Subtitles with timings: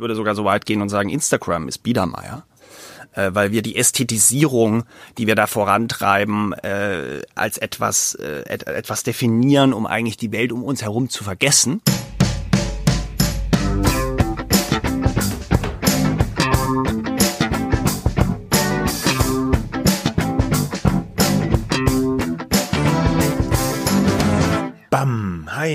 [0.00, 2.46] Ich würde sogar so weit gehen und sagen, Instagram ist Biedermeier
[3.12, 4.84] äh, weil wir die Ästhetisierung,
[5.18, 10.52] die wir da vorantreiben, äh, als etwas, äh, et etwas definieren, um eigentlich die Welt
[10.52, 11.82] um uns herum zu vergessen.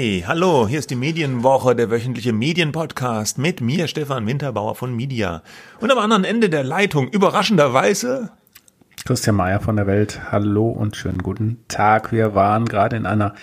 [0.06, 5.42] Hi, hallo, hier ist die Medienwoche, der wöchentliche Medienpodcast mit mir, Stefan Winterbauer von Media.
[5.80, 8.30] Und am anderen Ende der Leitung, überraschenderweise,
[9.04, 12.12] Christian Mayer von der Welt, hallo und schönen guten Tag.
[12.12, 13.34] Wir waren gerade in einer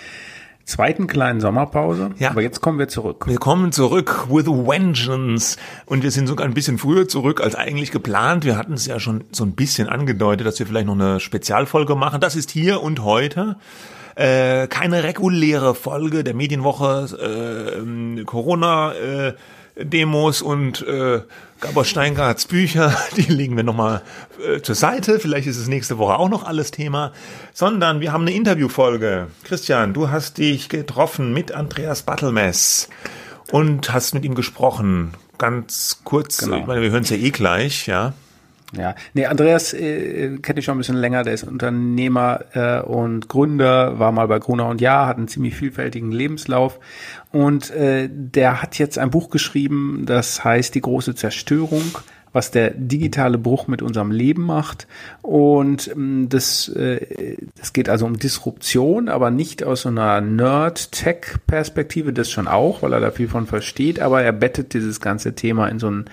[0.63, 2.29] zweiten kleinen Sommerpause, Ja.
[2.29, 3.25] aber jetzt kommen wir zurück.
[3.27, 5.57] wir kommen zurück with vengeance.
[5.85, 8.45] Und wir sind sogar ein bisschen früher zurück als eigentlich geplant.
[8.45, 11.95] Wir hatten es ja schon so ein bisschen angedeutet, dass wir vielleicht noch eine Spezialfolge
[11.95, 12.21] machen.
[12.21, 13.57] Das ist hier und heute.
[14.15, 19.33] Äh, keine reguläre Folge der Medienwoche, äh, ähm, Corona, äh,
[19.75, 21.21] Demos und äh,
[21.59, 24.03] Gabor Steingarts Bücher, die legen wir nochmal
[24.45, 25.19] äh, zur Seite.
[25.19, 27.11] Vielleicht ist es nächste Woche auch noch alles Thema.
[27.53, 29.27] Sondern wir haben eine Interviewfolge.
[29.43, 32.89] Christian, du hast dich getroffen mit Andreas Battelmess
[33.51, 35.13] und hast mit ihm gesprochen.
[35.39, 36.57] Ganz kurz, Genau.
[36.57, 38.13] ich meine, wir hören es ja eh gleich, ja.
[38.77, 43.29] Ja, nee, Andreas äh, kenne ich schon ein bisschen länger, der ist Unternehmer äh, und
[43.29, 46.79] Gründer, war mal bei Gruner und Ja, hat einen ziemlich vielfältigen Lebenslauf.
[47.31, 51.83] Und äh, der hat jetzt ein Buch geschrieben, das heißt Die große Zerstörung,
[52.31, 54.87] was der digitale Bruch mit unserem Leben macht.
[55.21, 62.11] Und ähm, das, äh, das geht also um Disruption, aber nicht aus so einer Nerd-Tech-Perspektive,
[62.11, 65.67] das schon auch, weil er da viel von versteht, aber er bettet dieses ganze Thema
[65.67, 66.05] in so einen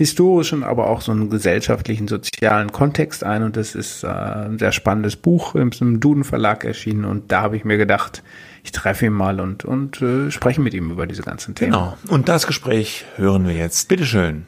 [0.00, 3.42] historischen, aber auch so einen gesellschaftlichen, sozialen Kontext ein.
[3.42, 7.04] Und das ist äh, ein sehr spannendes Buch im, im Duden Verlag erschienen.
[7.04, 8.22] Und da habe ich mir gedacht,
[8.64, 11.72] ich treffe ihn mal und, und äh, spreche mit ihm über diese ganzen Themen.
[11.72, 11.98] Genau.
[12.08, 13.88] Und das Gespräch hören wir jetzt.
[13.88, 14.46] Bitteschön.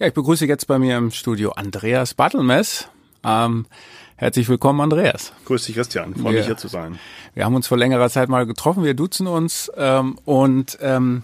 [0.00, 2.88] Ja, ich begrüße jetzt bei mir im Studio Andreas Bartelmess.
[3.22, 3.66] Ähm,
[4.16, 5.32] herzlich willkommen, Andreas.
[5.44, 6.16] Grüß dich, Christian.
[6.16, 6.38] Freue Ja.
[6.40, 6.98] mich hier zu sein.
[7.34, 11.22] Wir haben uns vor längerer Zeit mal getroffen, wir duzen uns ähm, und ähm,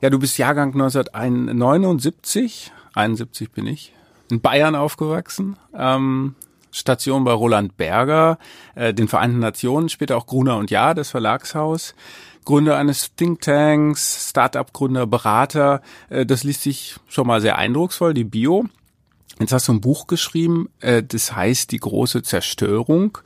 [0.00, 3.92] ja, du bist Jahrgang 1979, 71 bin ich,
[4.30, 6.34] in Bayern aufgewachsen, ähm,
[6.70, 8.38] Station bei Roland Berger,
[8.74, 11.94] äh, den Vereinten Nationen, später auch Gruner und Ja, das Verlagshaus.
[12.44, 18.66] Gründer eines Thinktanks, Start-up-Gründer, Berater, äh, das liest sich schon mal sehr eindrucksvoll, die Bio.
[19.38, 23.18] Jetzt hast du ein Buch geschrieben, äh, das heißt Die große Zerstörung,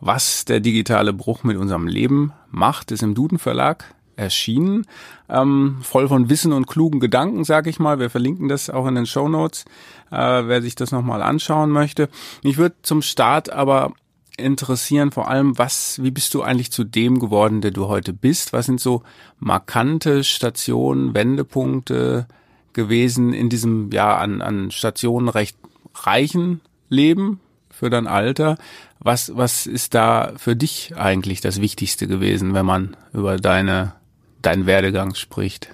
[0.00, 4.86] was der digitale Bruch mit unserem Leben macht, ist im Duden Verlag erschienen,
[5.28, 7.98] ähm, voll von Wissen und klugen Gedanken, sag ich mal.
[7.98, 9.64] Wir verlinken das auch in den Show Notes,
[10.10, 12.08] äh, wer sich das nochmal anschauen möchte.
[12.42, 13.92] Mich würde zum Start aber
[14.36, 18.52] interessieren, vor allem, was, wie bist du eigentlich zu dem geworden, der du heute bist?
[18.52, 19.02] Was sind so
[19.38, 22.26] markante Stationen, Wendepunkte
[22.72, 25.56] gewesen in diesem, ja, an, an Stationen recht
[25.94, 27.40] reichen Leben
[27.70, 28.58] für dein Alter?
[28.98, 33.94] Was, was ist da für dich eigentlich das Wichtigste gewesen, wenn man über deine,
[34.46, 35.68] deinen Werdegang spricht?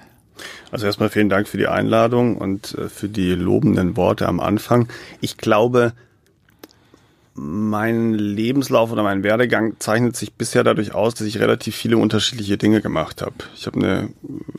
[0.71, 4.88] Also erstmal vielen Dank für die Einladung und äh, für die lobenden Worte am Anfang.
[5.21, 5.93] Ich glaube,
[7.34, 12.59] mein Lebenslauf oder mein Werdegang zeichnet sich bisher dadurch aus, dass ich relativ viele unterschiedliche
[12.59, 13.34] Dinge gemacht habe.
[13.55, 14.09] Ich habe eine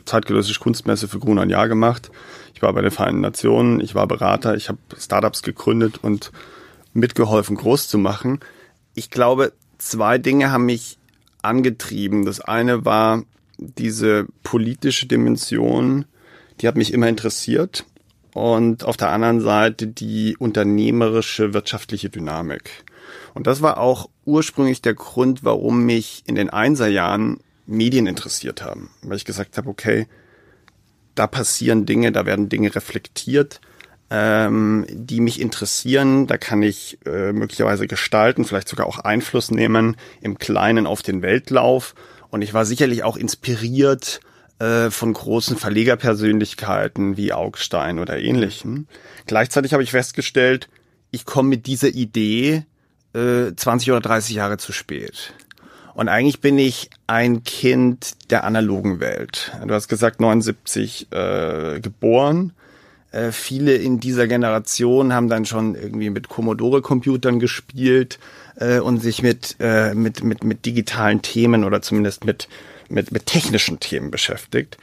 [0.04, 2.10] zeitgenössische Kunstmesse für Grun ein Jahr gemacht.
[2.54, 6.32] Ich war bei den Vereinten Nationen, ich war Berater, ich habe Startups gegründet und
[6.92, 8.40] mitgeholfen, groß zu machen.
[8.94, 10.98] Ich glaube, zwei Dinge haben mich
[11.42, 12.24] angetrieben.
[12.24, 13.22] Das eine war
[13.58, 16.04] diese politische Dimension,
[16.60, 17.84] die hat mich immer interessiert.
[18.32, 22.84] Und auf der anderen Seite die unternehmerische wirtschaftliche Dynamik.
[23.32, 28.90] Und das war auch ursprünglich der Grund, warum mich in den Einserjahren Medien interessiert haben.
[29.02, 30.06] Weil ich gesagt habe, okay,
[31.14, 33.60] da passieren Dinge, da werden Dinge reflektiert,
[34.10, 36.26] ähm, die mich interessieren.
[36.26, 41.22] Da kann ich äh, möglicherweise gestalten, vielleicht sogar auch Einfluss nehmen im Kleinen auf den
[41.22, 41.94] Weltlauf.
[42.34, 44.18] Und ich war sicherlich auch inspiriert
[44.58, 48.88] äh, von großen Verlegerpersönlichkeiten wie Augstein oder ähnlichen.
[49.26, 50.68] Gleichzeitig habe ich festgestellt,
[51.12, 52.64] ich komme mit dieser Idee
[53.14, 55.32] äh, 20 oder 30 Jahre zu spät.
[55.94, 59.52] Und eigentlich bin ich ein Kind der analogen Welt.
[59.64, 62.52] Du hast gesagt, 79 äh, geboren.
[63.12, 68.18] Äh, viele in dieser Generation haben dann schon irgendwie mit Commodore-Computern gespielt
[68.56, 72.48] äh, und sich mit, äh, mit, mit, mit digitalen Themen oder zumindest mit,
[72.88, 74.78] mit, mit technischen Themen beschäftigt.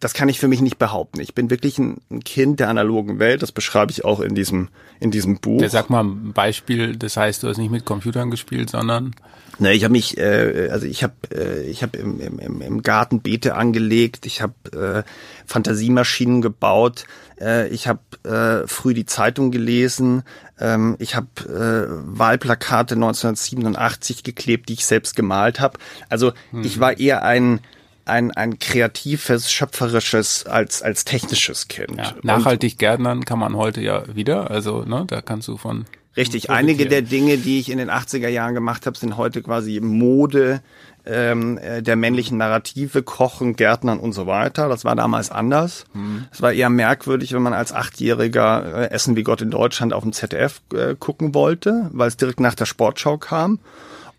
[0.00, 1.20] das kann ich für mich nicht behaupten.
[1.20, 3.42] Ich bin wirklich ein, ein, Kind der analogen Welt.
[3.42, 4.68] Das beschreibe ich auch in diesem
[4.98, 5.60] in diesem Buch.
[5.60, 6.96] Ja, sag mal ein Beispiel.
[6.96, 9.14] Das heißt, du hast nicht mit Computern gespielt, sondern
[9.58, 13.20] Ne, ich habe mich, äh, also ich habe, äh, ich habe im, im, im Garten
[13.20, 14.24] Beete angelegt.
[14.26, 15.02] Ich habe äh,
[15.46, 17.04] Fantasiemaschinen gebaut.
[17.40, 20.22] Äh, ich habe äh, früh die Zeitung gelesen.
[20.62, 25.78] Ähm, ich habe äh, Wahlplakate 1987 geklebt, die ich selbst gemalt habe.
[26.08, 26.62] Also hm.
[26.64, 27.60] ich war eher ein
[28.04, 31.98] ein, ein kreatives, schöpferisches als, als technisches Kind.
[31.98, 34.50] Ja, nachhaltig Gärtnern kann man heute ja wieder.
[34.50, 35.84] Also, ne, da kannst du von.
[36.16, 39.80] Richtig, einige der Dinge, die ich in den 80er Jahren gemacht habe, sind heute quasi
[39.80, 40.62] Mode
[41.04, 44.68] ähm, äh, der männlichen Narrative, Kochen, Gärtnern und so weiter.
[44.68, 45.84] Das war damals anders.
[45.94, 46.26] Mhm.
[46.30, 50.02] Es war eher merkwürdig, wenn man als Achtjähriger äh, Essen wie Gott in Deutschland auf
[50.02, 53.58] dem ZDF äh, gucken wollte, weil es direkt nach der Sportschau kam.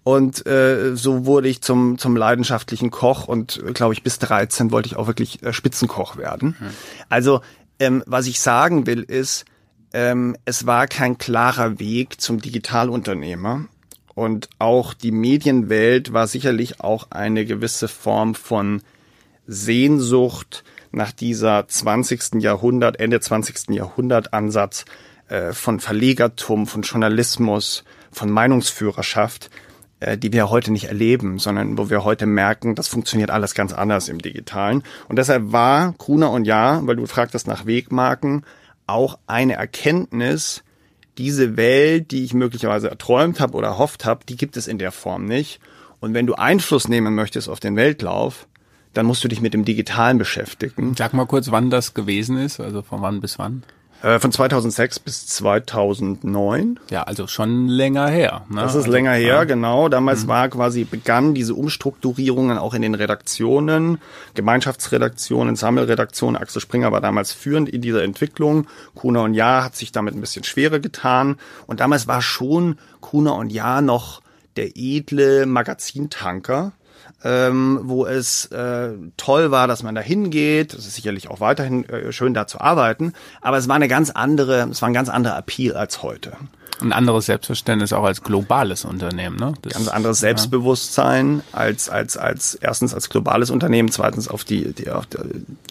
[0.03, 4.88] Und äh, so wurde ich zum, zum leidenschaftlichen Koch und glaube ich bis 13 wollte
[4.88, 6.57] ich auch wirklich äh, Spitzenkoch werden.
[6.59, 6.69] Mhm.
[7.07, 7.41] Also
[7.79, 9.45] ähm, was ich sagen will ist,
[9.94, 13.65] ähm, es war kein klarer Weg zum Digitalunternehmer.
[14.15, 18.81] Und auch die Medienwelt war sicherlich auch eine gewisse Form von
[19.48, 22.36] Sehnsucht nach dieser 20.
[22.42, 23.69] Jahrhundert, Ende 20.
[23.69, 24.86] Jahrhundert Ansatz
[25.27, 29.50] äh, von Verlegertum, von Journalismus, von Meinungsführerschaft,
[30.00, 33.74] äh, die wir heute nicht erleben, sondern wo wir heute merken, das funktioniert alles ganz
[33.74, 34.83] anders im Digitalen.
[35.10, 38.45] Und deshalb war Gruner und Ja, weil du fragtest nach Wegmarken,
[38.86, 40.63] auch eine Erkenntnis,
[41.18, 44.92] diese Welt, die ich möglicherweise erträumt habe oder erhofft habe, die gibt es in der
[44.92, 45.60] Form nicht.
[46.00, 48.48] Und wenn du Einfluss nehmen möchtest auf den Weltlauf,
[48.94, 50.95] dann musst du dich mit dem Digitalen beschäftigen.
[50.98, 53.63] Sag mal kurz, wann das gewesen ist, also von wann bis wann?
[54.03, 56.77] Äh, von 2006 bis 2009.
[56.89, 58.45] Ja, also schon länger her.
[58.50, 58.59] Ne?
[58.59, 59.44] Das ist also, länger her, ja.
[59.45, 59.88] genau.
[59.88, 60.27] Damals mhm.
[60.27, 64.00] war quasi, begann diese Umstrukturierungen auch in den Redaktionen,
[64.33, 66.35] Gemeinschaftsredaktionen, Sammelredaktionen.
[66.39, 68.67] Axel Springer war damals führend in dieser Entwicklung.
[68.94, 71.38] Kuna und Jahr hat sich damit ein bisschen schwerer getan.
[71.65, 74.21] Und damals war schon Kuna und Jahr noch
[74.57, 76.73] der edle Magazintanker
[77.24, 80.74] ähm, wo es äh, toll war, dass man da hingeht.
[80.74, 83.14] Es ist sicherlich auch weiterhin äh, schön, da zu arbeiten.
[83.42, 86.34] Aber es war eine ganz andere, es war ein ganz anderer Appeal als heute.
[86.81, 89.54] Ein anderes Selbstverständnis auch als globales Unternehmen, ne?
[89.62, 91.60] Das, ganz anderes Selbstbewusstsein ja.
[91.60, 95.20] als als als erstens als globales Unternehmen, zweitens auf die, die auf die,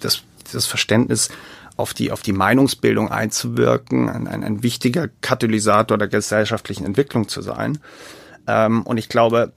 [0.00, 0.22] das
[0.52, 1.28] das Verständnis
[1.76, 7.42] auf die, auf die Meinungsbildung einzuwirken, ein, ein, ein wichtiger Katalysator der gesellschaftlichen Entwicklung zu
[7.42, 7.78] sein.
[8.46, 9.52] Ähm, und ich glaube,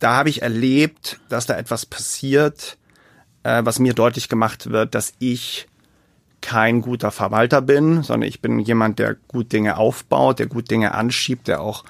[0.00, 2.76] da habe ich erlebt, dass da etwas passiert,
[3.44, 5.68] äh, was mir deutlich gemacht wird, dass ich
[6.40, 10.94] kein guter Verwalter bin, sondern ich bin jemand, der gut Dinge aufbaut, der gut Dinge
[10.94, 11.84] anschiebt, der auch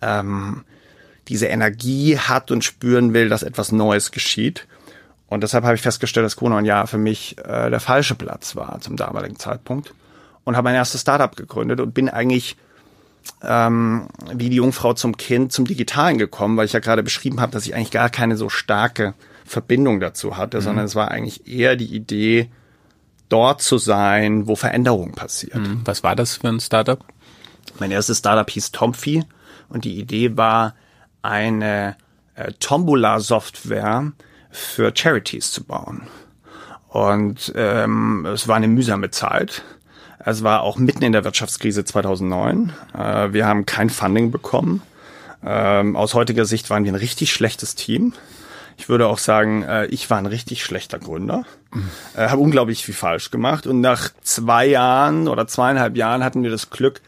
[0.00, 0.64] ähm,
[1.28, 4.66] diese Energie hat und spüren will, dass etwas Neues geschieht.
[5.26, 8.80] Und deshalb habe ich festgestellt, dass ein Jahr für mich äh, der falsche Platz war
[8.80, 9.92] zum damaligen Zeitpunkt
[10.44, 12.56] und habe mein erstes Startup gegründet und bin eigentlich
[13.42, 17.52] ähm, wie die Jungfrau zum Kind zum Digitalen gekommen, weil ich ja gerade beschrieben habe,
[17.52, 19.14] dass ich eigentlich gar keine so starke
[19.44, 20.62] Verbindung dazu hatte, mhm.
[20.62, 22.50] sondern es war eigentlich eher die Idee,
[23.30, 25.56] dort zu sein, wo Veränderung passiert.
[25.56, 25.80] Mhm.
[25.84, 27.02] Was war das für ein Startup?
[27.78, 29.24] Mein erstes Startup hieß Tomfy
[29.68, 30.74] und die Idee war,
[31.22, 31.96] eine
[32.34, 34.12] äh, Tombola-Software
[34.50, 36.02] für Charities zu bauen.
[36.88, 39.62] Und ähm, es war eine mühsame Zeit.
[40.22, 42.72] Es war auch mitten in der Wirtschaftskrise 2009.
[42.96, 44.82] Äh, wir haben kein Funding bekommen.
[45.44, 48.12] Ähm, aus heutiger Sicht waren wir ein richtig schlechtes Team.
[48.76, 51.44] Ich würde auch sagen, äh, ich war ein richtig schlechter Gründer.
[52.16, 53.66] Äh, habe unglaublich viel falsch gemacht.
[53.66, 57.00] Und nach zwei Jahren oder zweieinhalb Jahren hatten wir das Glück,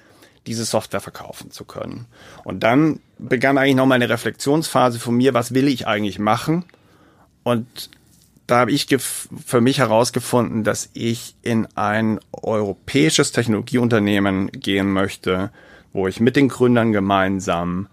[0.46, 2.06] diese Software verkaufen zu können.
[2.44, 6.64] Und dann begann eigentlich nochmal eine Reflexionsphase von mir, was will ich eigentlich machen?
[7.42, 7.90] Und
[8.46, 15.50] da habe ich für mich herausgefunden, dass ich in ein europäisches Technologieunternehmen gehen möchte,
[15.92, 17.88] wo ich mit den Gründern gemeinsam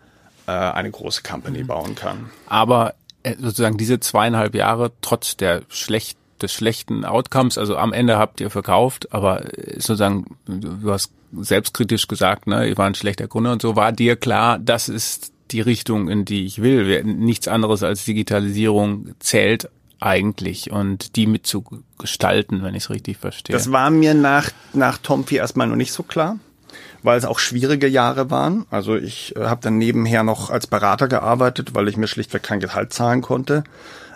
[0.48, 2.30] äh, eine große Company bauen kann.
[2.48, 8.18] Aber äh, sozusagen diese zweieinhalb Jahre trotz der schlecht, des schlechten Outcomes, also am Ende
[8.18, 13.28] habt ihr verkauft, aber äh, sozusagen, du hast selbstkritisch gesagt, ne, ihr war ein schlechter
[13.28, 17.04] Gründer und so, war dir klar, das ist die Richtung, in die ich will.
[17.04, 23.56] Nichts anderes als Digitalisierung zählt eigentlich und die mitzugestalten, wenn ich es richtig verstehe.
[23.56, 26.38] Das war mir nach, nach Tompi erstmal noch nicht so klar,
[27.04, 28.66] weil es auch schwierige Jahre waren.
[28.70, 32.60] Also ich äh, habe dann nebenher noch als Berater gearbeitet, weil ich mir schlichtweg kein
[32.60, 33.64] Gehalt zahlen konnte.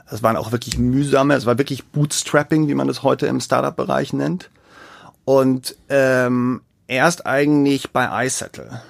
[0.09, 4.13] Es waren auch wirklich mühsame, es war wirklich Bootstrapping, wie man das heute im Startup-Bereich
[4.13, 4.49] nennt.
[5.25, 8.81] Und ähm, erst eigentlich bei iSettle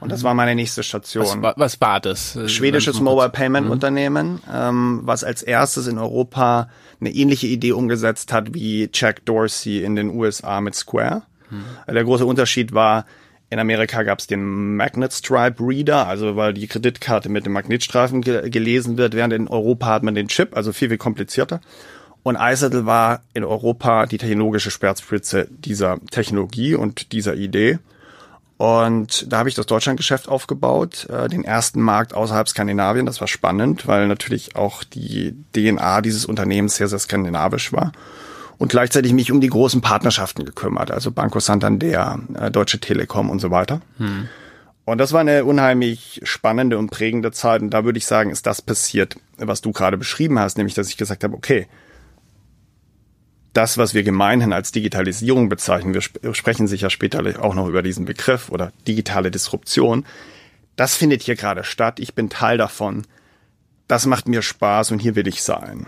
[0.00, 1.24] Und das war meine nächste Station.
[1.24, 2.36] Was, war- was war das?
[2.36, 6.68] Äh, schwedisches Mobile Payment Unternehmen, ähm, was als erstes in Europa
[7.00, 11.22] eine ähnliche Idee umgesetzt hat wie Jack Dorsey in den USA mit Square.
[11.86, 13.06] Äh, Der große Unterschied war,
[13.48, 18.20] in Amerika gab es den Magnet Stripe Reader, also weil die Kreditkarte mit dem Magnetstreifen
[18.22, 21.60] ge gelesen wird, während in Europa hat man den Chip, also viel, viel komplizierter.
[22.24, 27.78] Und Isettle war in Europa die technologische Speerspitze dieser Technologie und dieser Idee.
[28.58, 33.04] Und da habe ich das Deutschlandgeschäft aufgebaut, äh, den ersten Markt außerhalb Skandinavien.
[33.04, 37.92] Das war spannend, weil natürlich auch die DNA dieses Unternehmens sehr, sehr skandinavisch war.
[38.58, 43.40] Und gleichzeitig mich um die großen Partnerschaften gekümmert, also Banco Santander, äh, Deutsche Telekom und
[43.40, 43.82] so weiter.
[44.86, 47.60] Und das war eine unheimlich spannende und prägende Zeit.
[47.60, 50.88] Und da würde ich sagen, ist das passiert, was du gerade beschrieben hast, nämlich dass
[50.88, 51.66] ich gesagt habe, okay,
[53.56, 57.82] das, was wir gemeinhin als Digitalisierung bezeichnen, wir sp sprechen sicher später auch noch über
[57.82, 60.04] diesen Begriff oder digitale Disruption,
[60.76, 61.98] das findet hier gerade statt.
[61.98, 63.06] Ich bin Teil davon.
[63.88, 65.86] Das macht mir Spaß und hier will ich sein.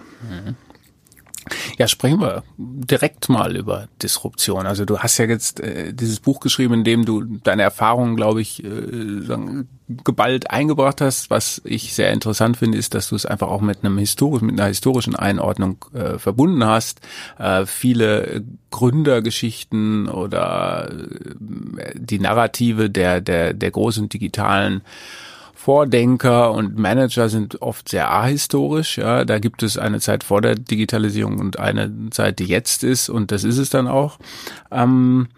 [1.79, 4.67] Ja, sprechen wir direkt mal über Disruption.
[4.67, 8.41] Also du hast ja jetzt äh, dieses Buch geschrieben, in dem du deine Erfahrungen, glaube
[8.41, 9.65] ich, äh,
[10.05, 11.31] geballt eingebracht hast.
[11.31, 14.59] Was ich sehr interessant finde, ist, dass du es einfach auch mit einem historisch, mit
[14.59, 17.01] einer historischen Einordnung äh, verbunden hast.
[17.39, 24.83] Äh, viele Gründergeschichten oder äh, die Narrative der der der großen digitalen
[25.69, 28.97] Vordenker und Manager sind oft sehr ahistorisch.
[28.97, 33.11] Ja, da gibt es eine Zeit vor der Digitalisierung und eine Zeit, die jetzt ist,
[33.11, 34.19] und das ist es dann auch.
[34.71, 35.29] Ähm,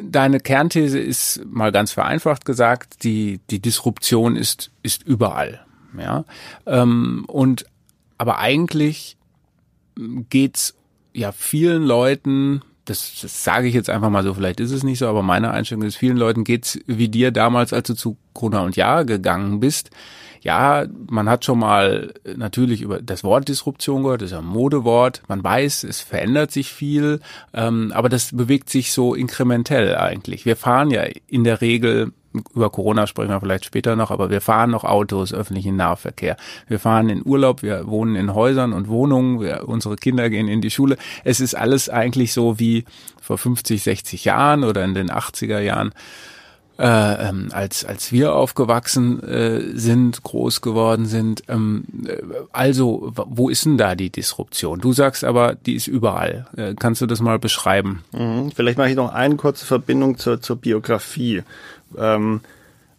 [0.00, 5.66] deine Kernthese ist mal ganz vereinfacht gesagt, die die Disruption ist ist überall.
[5.98, 6.24] Ja,
[6.66, 7.66] ähm, und
[8.18, 9.16] aber eigentlich
[10.30, 10.76] geht's
[11.12, 14.98] ja vielen Leuten das, das sage ich jetzt einfach mal so, vielleicht ist es nicht
[14.98, 18.62] so, aber meine Einstellung ist, vielen Leuten geht's wie dir damals, als du zu Gruner
[18.62, 19.90] und Jahr gegangen bist.
[20.44, 25.22] Ja, man hat schon mal natürlich über das Wort Disruption gehört, das ist ein Modewort.
[25.26, 27.20] Man weiß, es verändert sich viel,
[27.54, 30.44] ähm, aber das bewegt sich so inkrementell eigentlich.
[30.44, 32.12] Wir fahren ja in der Regel
[32.52, 36.36] über Corona sprechen wir vielleicht später noch, aber wir fahren noch Autos, öffentlichen Nahverkehr.
[36.66, 40.60] Wir fahren in Urlaub, wir wohnen in Häusern und Wohnungen, wir, unsere Kinder gehen in
[40.60, 40.96] die Schule.
[41.22, 42.84] Es ist alles eigentlich so wie
[43.22, 45.92] vor 50, 60 Jahren oder in den 80er Jahren.
[46.76, 51.44] Äh, ähm, als als wir aufgewachsen äh, sind, groß geworden sind.
[51.46, 52.20] Ähm, äh,
[52.52, 54.80] also, wo ist denn da die Disruption?
[54.80, 56.46] Du sagst aber, die ist überall.
[56.56, 58.02] Äh, kannst du das mal beschreiben?
[58.10, 58.50] Mhm.
[58.50, 61.44] Vielleicht mache ich noch eine kurze Verbindung zur, zur Biografie.
[61.96, 62.40] Ähm,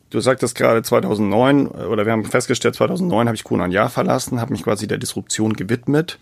[0.10, 4.40] du sagtest gerade 2009, oder wir haben festgestellt, 2009 habe ich Kuhn ein Jahr verlassen,
[4.40, 6.18] habe mich quasi der Disruption gewidmet.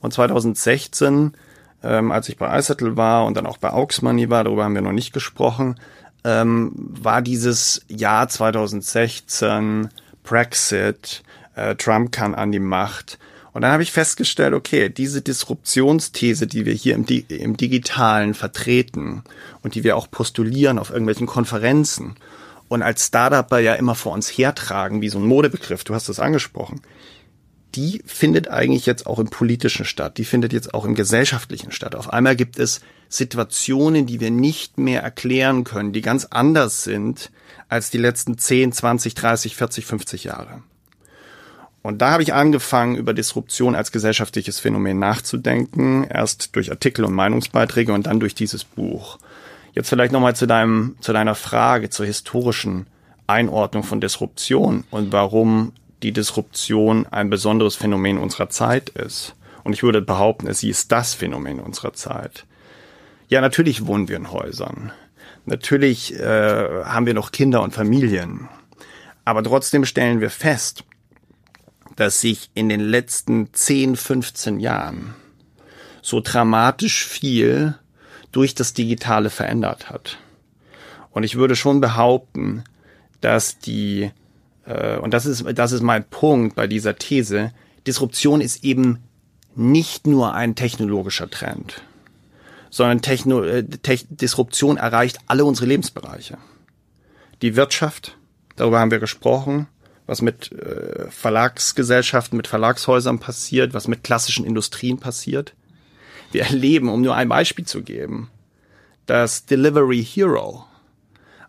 [0.00, 1.34] Und 2016,
[1.82, 4.74] ähm, als ich bei iSettle war und dann auch bei Aux Money war, darüber haben
[4.74, 5.76] wir noch nicht gesprochen,
[6.24, 9.88] ähm, war dieses Jahr 2016
[10.22, 11.22] Brexit,
[11.54, 13.18] äh, Trump kann an die Macht.
[13.52, 18.34] Und dann habe ich festgestellt, okay, diese Disruptionsthese, die wir hier im, Di im Digitalen
[18.34, 19.22] vertreten
[19.62, 22.16] und die wir auch postulieren auf irgendwelchen Konferenzen
[22.68, 26.18] und als Startupper ja immer vor uns hertragen, wie so ein Modebegriff, du hast es
[26.18, 26.80] angesprochen,
[27.74, 31.94] die findet eigentlich jetzt auch im politischen statt, die findet jetzt auch im gesellschaftlichen statt.
[31.94, 37.30] Auf einmal gibt es Situationen, die wir nicht mehr erklären können, die ganz anders sind
[37.68, 40.62] als die letzten 10, 20, 30, 40, 50 Jahre.
[41.82, 47.12] Und da habe ich angefangen, über Disruption als gesellschaftliches Phänomen nachzudenken, erst durch Artikel und
[47.12, 49.18] Meinungsbeiträge und dann durch dieses Buch.
[49.74, 52.86] Jetzt vielleicht nochmal zu deinem, zu deiner Frage zur historischen
[53.26, 55.72] Einordnung von Disruption und warum
[56.04, 59.34] die Disruption ein besonderes Phänomen unserer Zeit ist.
[59.64, 62.44] Und ich würde behaupten, sie ist das Phänomen unserer Zeit.
[63.28, 64.92] Ja, natürlich wohnen wir in Häusern.
[65.46, 68.48] Natürlich äh, haben wir noch Kinder und Familien.
[69.24, 70.84] Aber trotzdem stellen wir fest,
[71.96, 75.14] dass sich in den letzten 10, 15 Jahren
[76.02, 77.78] so dramatisch viel
[78.30, 80.18] durch das Digitale verändert hat.
[81.12, 82.64] Und ich würde schon behaupten,
[83.22, 84.10] dass die,
[84.66, 87.52] und das ist, das ist mein Punkt bei dieser These,
[87.86, 88.98] Disruption ist eben
[89.54, 91.82] nicht nur ein technologischer Trend,
[92.70, 96.38] sondern Techno, äh, Te Disruption erreicht alle unsere Lebensbereiche.
[97.42, 98.16] Die Wirtschaft,
[98.56, 99.66] darüber haben wir gesprochen,
[100.06, 105.54] was mit äh, Verlagsgesellschaften, mit Verlagshäusern passiert, was mit klassischen Industrien passiert.
[106.32, 108.30] Wir erleben, um nur ein Beispiel zu geben,
[109.06, 110.64] dass Delivery Hero,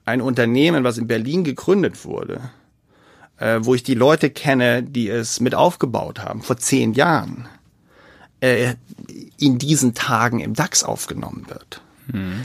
[0.06, 2.52] ein Unternehmen, was in Berlin gegründet wurde,
[3.40, 7.48] äh, wo ich die Leute kenne, die es mit aufgebaut haben, vor zehn Jahren,
[8.40, 8.76] äh,
[9.38, 11.82] in diesen Tagen im DAX aufgenommen wird.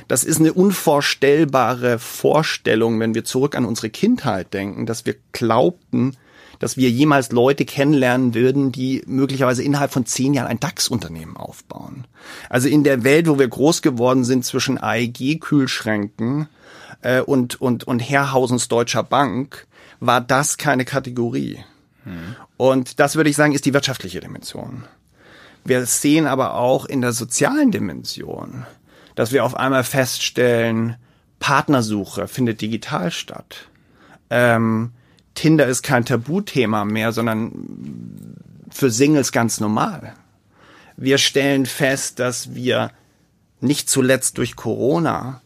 [0.09, 6.17] Das ist eine unvorstellbare Vorstellung, wenn wir zurück an unsere Kindheit denken, dass wir glaubten,
[6.59, 12.07] dass wir jemals Leute kennenlernen würden, die möglicherweise innerhalb von zehn Jahren ein DAX-Unternehmen aufbauen.
[12.49, 16.49] Also in der Welt, wo wir groß geworden sind zwischen AEG-Kühlschränken
[17.03, 19.67] äh, und, und, und Herrhausens Deutscher Bank,
[20.01, 21.63] war das keine Kategorie.
[22.05, 22.37] Hm.
[22.57, 24.85] Und das würde ich sagen, ist die wirtschaftliche Dimension.
[25.65, 28.67] Wir sehen aber auch in der sozialen Dimension,
[29.15, 30.97] dass wir auf einmal feststellen,
[31.39, 33.69] Partnersuche findet digital statt.
[34.31, 34.93] Ähm,
[35.35, 38.37] Tinder ist kein Tabuthema mehr, sondern
[38.71, 40.15] für Singles ganz normal.
[40.97, 42.91] Wir stellen fest, dass wir
[43.61, 45.41] nicht zuletzt durch Corona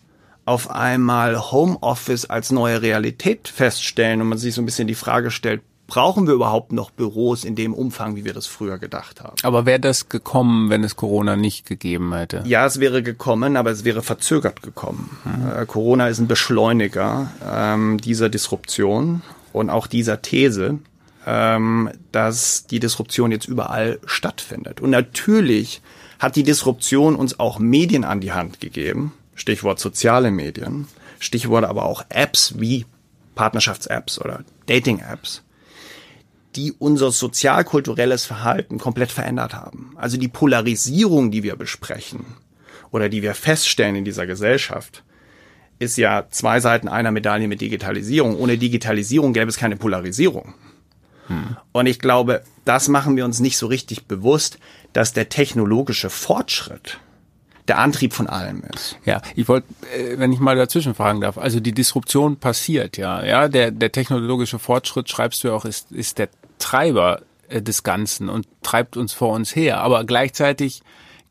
[0.45, 5.31] auf einmal Homeoffice als neue Realität feststellen und man sich so ein bisschen die Frage
[5.31, 9.37] stellt, brauchen wir überhaupt noch Büros in dem Umfang, wie wir das früher gedacht haben?
[9.43, 12.43] Aber wäre das gekommen, wenn es Corona nicht gegeben hätte?
[12.47, 15.17] Ja, es wäre gekommen, aber es wäre verzögert gekommen.
[15.25, 15.63] Mhm.
[15.63, 19.23] Äh, Corona ist ein Beschleuniger ähm, dieser Disruption
[19.53, 20.79] und auch dieser These,
[21.27, 24.81] ähm, dass die Disruption jetzt überall stattfindet.
[24.81, 25.83] Und natürlich
[26.19, 30.87] hat die Disruption uns auch Medien an die Hand gegeben, Stichwort soziale Medien,
[31.19, 32.87] Stichwort aber auch Apps wie
[33.35, 35.43] Partnerschafts-Apps oder Dating-Apps,
[36.57, 39.93] die unser sozialkulturelles Verhalten komplett verändert haben.
[39.97, 42.25] Also die Polarisierung, die wir besprechen
[42.91, 45.03] oder die wir feststellen in dieser Gesellschaft,
[45.79, 48.37] ist ja zwei Seiten einer Medaille mit Digitalisierung.
[48.37, 50.55] Ohne Digitalisierung gäbe es keine Polarisierung.
[51.27, 51.57] Hm.
[51.73, 54.59] Und ich glaube, das machen wir uns nicht so richtig bewusst,
[54.93, 57.01] dass der technologische Fortschritt
[57.69, 58.99] der Antrieb von allem ist.
[59.05, 59.67] Ja, ich wollte,
[59.97, 63.93] äh, wenn ich mal dazwischen fragen darf, also die Disruption passiert, ja, ja, der, der
[63.93, 66.29] technologische Fortschritt, schreibst du auch, ist, ist der
[66.59, 69.81] Treiber äh, des Ganzen und treibt uns vor uns her.
[69.81, 70.83] Aber gleichzeitig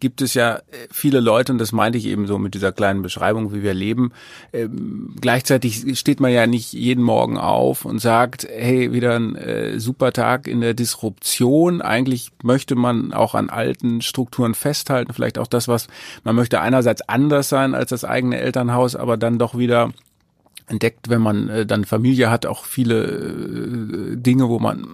[0.03, 3.01] gibt es ja äh, viele Leute, und das meinte ich eben so mit dieser kleinen
[3.01, 4.11] Beschreibung, wie wir leben.
[4.51, 9.79] Ähm, gleichzeitig steht man ja nicht jeden Morgen auf und sagt, hey, wieder ein äh,
[9.79, 11.81] super Tag in der Disruption.
[11.81, 15.87] Eigentlich möchte man auch an alten Strukturen festhalten, vielleicht auch das, was
[16.25, 19.93] man möchte einerseits anders sein als das eigene Elternhaus, aber dann doch wieder
[20.67, 24.85] entdeckt, wenn man äh, dann Familie hat, auch viele äh, Dinge, wo man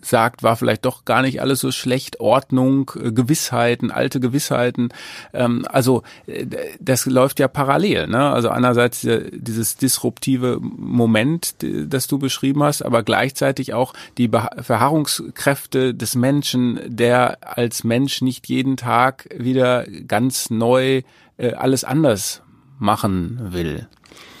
[0.00, 2.20] sagt, war vielleicht doch gar nicht alles so schlecht.
[2.20, 4.90] Ordnung, äh, Gewissheiten, alte Gewissheiten.
[5.32, 6.46] Ähm, also äh,
[6.80, 8.06] das läuft ja parallel.
[8.06, 8.30] Ne?
[8.30, 16.14] Also einerseits dieses disruptive Moment, das du beschrieben hast, aber gleichzeitig auch die Verharrungskräfte des
[16.14, 21.02] Menschen, der als Mensch nicht jeden Tag wieder ganz neu
[21.36, 22.42] äh, alles anders
[22.78, 23.88] machen will.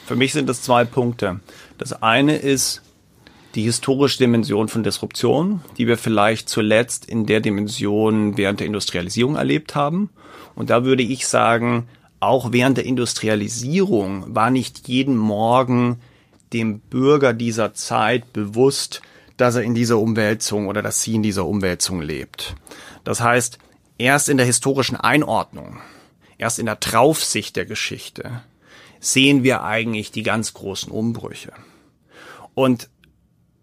[0.06, 1.40] Für mich sind das zwei Punkte.
[1.78, 2.82] Das eine ist,
[3.54, 9.36] die historische Dimension von Disruption, die wir vielleicht zuletzt in der Dimension während der Industrialisierung
[9.36, 10.10] erlebt haben.
[10.54, 11.88] Und da würde ich sagen,
[12.20, 16.00] auch während der Industrialisierung war nicht jeden Morgen
[16.52, 19.02] dem Bürger dieser Zeit bewusst,
[19.36, 22.54] dass er in dieser Umwälzung oder dass sie in dieser Umwälzung lebt.
[23.04, 23.58] Das heißt,
[23.98, 25.78] erst in der historischen Einordnung,
[26.38, 28.42] erst in der Traufsicht der Geschichte
[29.00, 31.52] sehen wir eigentlich die ganz großen Umbrüche.
[32.54, 32.88] Und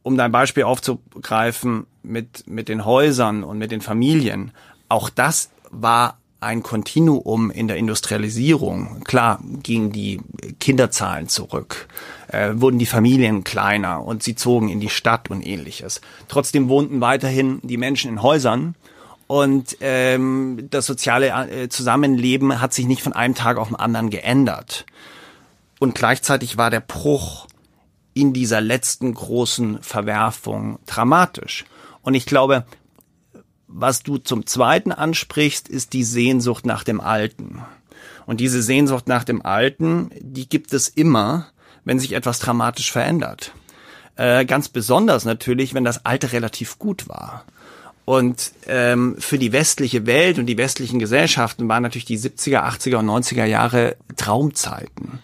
[0.10, 4.52] um dein Beispiel aufzugreifen mit, mit den Häusern und mit den Familien,
[4.90, 9.04] auch das war ein Kontinuum in der Industrialisierung.
[9.04, 10.20] Klar gingen die
[10.60, 11.88] Kinderzahlen zurück,
[12.28, 16.02] äh, wurden die Familien kleiner und sie zogen in die Stadt und ähnliches.
[16.28, 18.74] Trotzdem wohnten weiterhin die Menschen in Häusern
[19.28, 24.10] und ähm, das soziale äh, Zusammenleben hat sich nicht von einem Tag auf den anderen
[24.10, 24.88] geändert.
[25.78, 27.46] Und gleichzeitig war der Bruch
[28.20, 31.66] in dieser letzten großen Verwerfung dramatisch.
[32.02, 32.66] Und ich glaube,
[33.68, 37.62] was du zum Zweiten ansprichst, ist die Sehnsucht nach dem Alten.
[38.26, 41.48] Und diese Sehnsucht nach dem Alten, die gibt es immer,
[41.86, 43.54] wenn sich etwas dramatisch verändert.
[44.16, 47.46] Äh, ganz besonders natürlich, wenn das Alte relativ gut war.
[48.06, 52.98] Und ähm, für die westliche Welt und die westlichen Gesellschaften waren natürlich die 70er, 80er
[52.98, 55.20] und 90er Jahre Traumzeiten.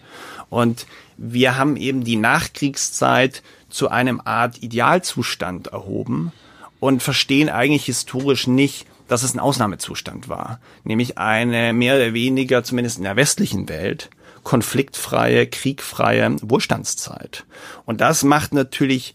[0.50, 6.32] Und wir haben eben die Nachkriegszeit zu einem Art Idealzustand erhoben
[6.80, 12.64] und verstehen eigentlich historisch nicht, dass es ein Ausnahmezustand war, nämlich eine mehr oder weniger,
[12.64, 14.10] zumindest in der westlichen Welt,
[14.42, 17.44] konfliktfreie, kriegfreie Wohlstandszeit.
[17.84, 19.14] Und das macht natürlich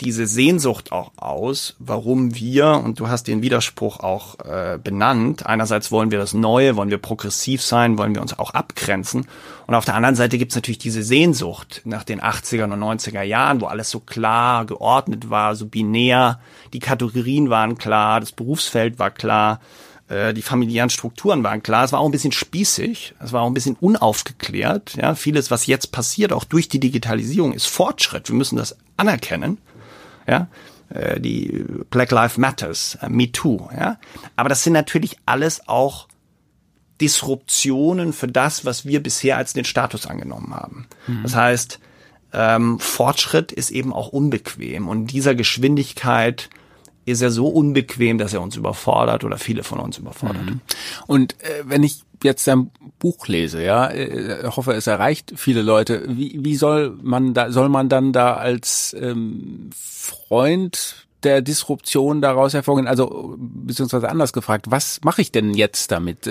[0.00, 5.92] diese Sehnsucht auch aus, warum wir, und du hast den Widerspruch auch äh, benannt, einerseits
[5.92, 9.26] wollen wir das Neue, wollen wir progressiv sein, wollen wir uns auch abgrenzen.
[9.66, 13.22] Und auf der anderen Seite gibt es natürlich diese Sehnsucht nach den 80er und 90er
[13.22, 16.40] Jahren, wo alles so klar geordnet war, so binär,
[16.72, 19.60] die Kategorien waren klar, das Berufsfeld war klar.
[20.08, 21.84] Äh, die familiären Strukturen waren klar.
[21.84, 23.14] Es war auch ein bisschen spießig.
[23.20, 24.96] Es war auch ein bisschen unaufgeklärt.
[24.96, 28.28] Ja, vieles, was jetzt passiert, auch durch die Digitalisierung, ist Fortschritt.
[28.28, 29.58] Wir müssen das anerkennen.
[30.26, 30.48] Ja,
[30.90, 33.68] äh, die Black Lives Matters, äh, Me Too.
[33.76, 33.98] Ja,
[34.36, 36.08] aber das sind natürlich alles auch
[37.00, 40.86] Disruptionen für das, was wir bisher als den Status angenommen haben.
[41.06, 41.22] Mhm.
[41.22, 41.80] Das heißt,
[42.32, 46.50] ähm, Fortschritt ist eben auch unbequem und dieser Geschwindigkeit
[47.04, 50.44] ist er so unbequem, dass er uns überfordert oder viele von uns überfordert.
[50.44, 50.60] Mhm.
[51.06, 56.04] Und äh, wenn ich jetzt ein Buch lese, ja, äh, hoffe, es erreicht viele Leute.
[56.06, 62.54] Wie, wie soll man da, soll man dann da als ähm, Freund der Disruption daraus
[62.54, 62.88] hervorgehen?
[62.88, 66.28] Also beziehungsweise anders gefragt, was mache ich denn jetzt damit,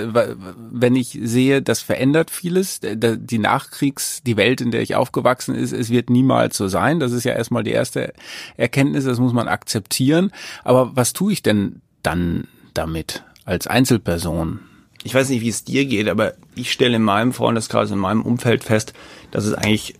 [0.72, 5.72] wenn ich sehe, das verändert vieles, die Nachkriegs, die Welt, in der ich aufgewachsen ist,
[5.72, 7.00] es wird niemals so sein.
[7.00, 8.14] Das ist ja erstmal die erste
[8.58, 10.32] Erkenntnis, das muss man akzeptieren.
[10.64, 14.60] Aber was tue ich denn dann damit als Einzelperson?
[15.04, 18.22] Ich weiß nicht, wie es dir geht, aber ich stelle in meinem Freundeskreis, in meinem
[18.22, 18.94] Umfeld fest,
[19.32, 19.96] dass es eigentlich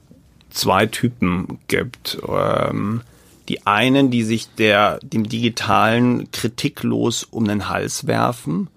[0.50, 2.18] zwei Typen gibt.
[2.28, 3.02] Ähm,
[3.50, 8.70] die einen, die sich der, dem Digitalen kritiklos um den Hals werfen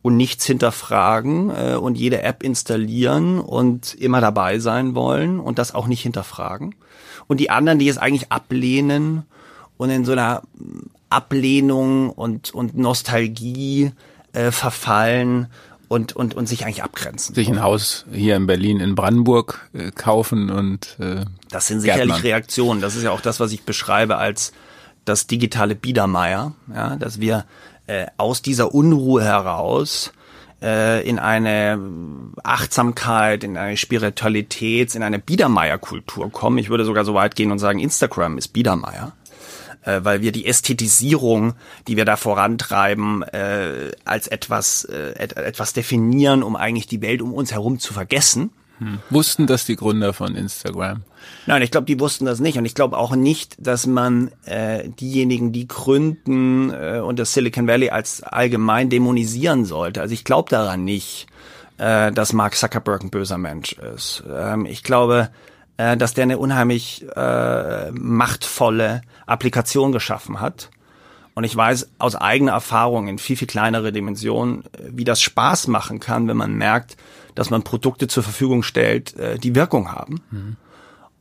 [0.00, 5.74] und nichts hinterfragen äh, und jede App installieren und immer dabei sein wollen und das
[5.74, 6.74] auch nicht hinterfragen.
[7.26, 9.24] Und die anderen, die es eigentlich ablehnen
[9.76, 10.42] und in so einer
[11.10, 13.92] Ablehnung und, und Nostalgie
[14.32, 15.48] äh, verfallen
[15.92, 17.34] und, und, und sich eigentlich abgrenzen.
[17.34, 22.06] Sich ein Haus hier in Berlin, in Brandenburg äh, kaufen und äh, Das sind sicherlich
[22.06, 22.20] Gärtnern.
[22.22, 22.80] Reaktionen.
[22.80, 24.52] Das ist ja auch das, was ich beschreibe als
[25.04, 27.44] das digitale Biedermeier, ja, dass wir
[27.86, 30.12] äh, aus dieser Unruhe heraus
[30.62, 31.78] äh, in eine
[32.42, 36.56] Achtsamkeit, in eine Spiritualität, in eine Biedermeierkultur kommen.
[36.56, 39.12] Ich würde sogar so weit gehen und sagen, Instagram ist Biedermeier
[39.82, 41.54] äh, weil wir die Ästhetisierung,
[41.88, 47.22] die wir da vorantreiben, äh, als etwas, äh, et etwas definieren, um eigentlich die Welt
[47.22, 48.50] um uns herum zu vergessen.
[48.78, 48.98] Hm.
[49.10, 51.02] Wussten das die Gründer von Instagram?
[51.46, 52.58] Nein, ich glaube, die wussten das nicht.
[52.58, 57.68] Und ich glaube auch nicht, dass man äh, diejenigen, die gründen äh, und das Silicon
[57.68, 60.00] Valley als allgemein dämonisieren sollte.
[60.00, 61.26] Also ich glaube daran nicht,
[61.78, 64.24] äh, dass Mark Zuckerberg ein böser Mensch ist.
[64.28, 65.30] Ähm, ich glaube,
[65.76, 70.70] äh, dass der eine unheimlich äh, machtvolle Applikation geschaffen hat.
[71.34, 75.68] Und ich weiß aus eigener Erfahrung in viel, viel kleinere Dimensionen, äh, wie das Spaß
[75.68, 76.96] machen kann, wenn man merkt,
[77.34, 80.20] dass man Produkte zur Verfügung stellt, äh, die Wirkung haben.
[80.30, 80.56] Mhm.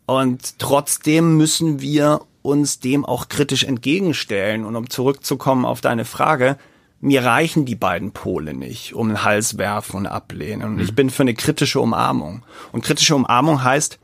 [0.05, 4.65] Und trotzdem müssen wir uns dem auch kritisch entgegenstellen.
[4.65, 6.57] Und um zurückzukommen auf deine Frage,
[6.99, 10.63] mir reichen die beiden Pole nicht, um den Hals werfen und ablehnen.
[10.63, 10.81] Und mhm.
[10.81, 12.43] ich bin für eine kritische Umarmung.
[12.73, 13.99] Und kritische Umarmung heißt,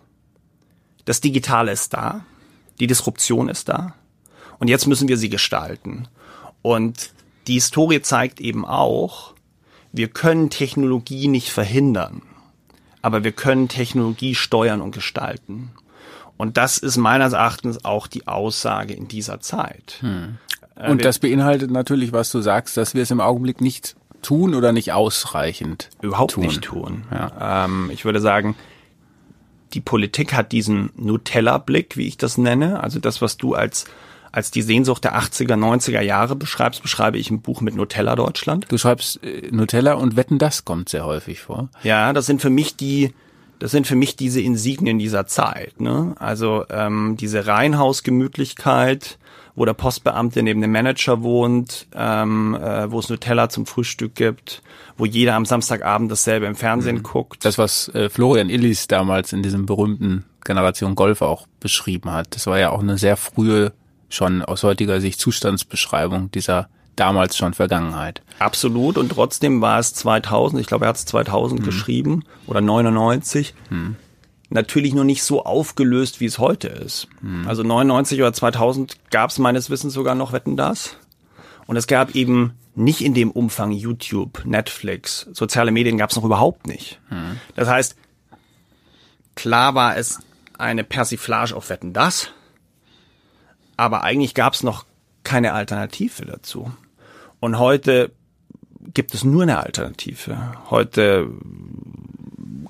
[1.08, 2.26] das Digitale ist da,
[2.80, 3.96] die Disruption ist da
[4.60, 6.08] und jetzt müssen wir sie gestalten.
[6.62, 7.12] Und
[7.48, 9.34] die Historie zeigt eben auch,
[9.94, 12.22] wir können Technologie nicht verhindern,
[13.02, 15.72] aber wir können Technologie steuern und gestalten.
[16.36, 20.00] Und das ist meines Erachtens auch die Aussage in dieser Zeit.
[20.02, 20.38] Hm.
[20.76, 24.56] Äh, und das beinhaltet natürlich, was du sagst, dass wir es im Augenblick nicht tun
[24.56, 26.44] oder nicht ausreichend überhaupt tun.
[26.44, 27.06] nicht tun.
[27.12, 27.66] Ja.
[27.66, 28.56] Ähm, ich würde sagen,
[29.74, 32.82] die Politik hat diesen Nutella-Blick, wie ich das nenne.
[32.82, 33.86] Also das, was du als
[34.32, 38.66] als die Sehnsucht der 80er, 90er Jahre beschreibst, beschreibe ich im Buch mit Nutella Deutschland.
[38.70, 41.70] Du schreibst äh, Nutella und Wetten, das kommt sehr häufig vor.
[41.82, 43.14] Ja, das sind für mich die,
[43.58, 45.80] das sind für mich diese Insignien dieser Zeit.
[45.82, 46.14] Ne?
[46.20, 49.18] Also ähm, diese Reihenhausgemütlichkeit,
[49.58, 54.62] wo der Postbeamte neben dem Manager wohnt, ähm, äh, wo es Nutella zum Frühstück gibt,
[54.98, 57.04] wo jeder am Samstagabend dasselbe im Fernsehen mhm.
[57.04, 57.44] guckt.
[57.44, 62.46] Das, was äh, Florian Illis damals in diesem berühmten Generation Golf auch beschrieben hat, das
[62.46, 63.74] war ja auch eine sehr frühe,
[64.10, 68.22] schon aus heutiger Sicht Zustandsbeschreibung dieser damals schon Vergangenheit.
[68.38, 71.66] Absolut und trotzdem war es 2000, ich glaube er hat es 2000 mhm.
[71.66, 73.56] geschrieben oder 99.
[73.72, 73.96] Mhm
[74.50, 77.08] natürlich noch nicht so aufgelöst, wie es heute ist.
[77.22, 77.48] Mhm.
[77.48, 80.98] Also 99 oder 2000 gab es meines Wissens sogar noch Wetten das.
[81.66, 86.24] Und es gab eben nicht in dem Umfang YouTube, Netflix, soziale Medien gab es noch
[86.24, 87.00] überhaupt nicht.
[87.10, 87.40] Mhm.
[87.56, 87.96] Das heißt,
[89.36, 90.20] klar war es
[90.58, 92.30] eine Persiflage auf Wetten das,
[93.76, 94.86] aber eigentlich gab es noch
[95.24, 96.72] keine Alternative dazu.
[97.40, 98.12] Und heute
[98.94, 100.54] gibt es nur eine Alternative.
[100.70, 101.30] Heute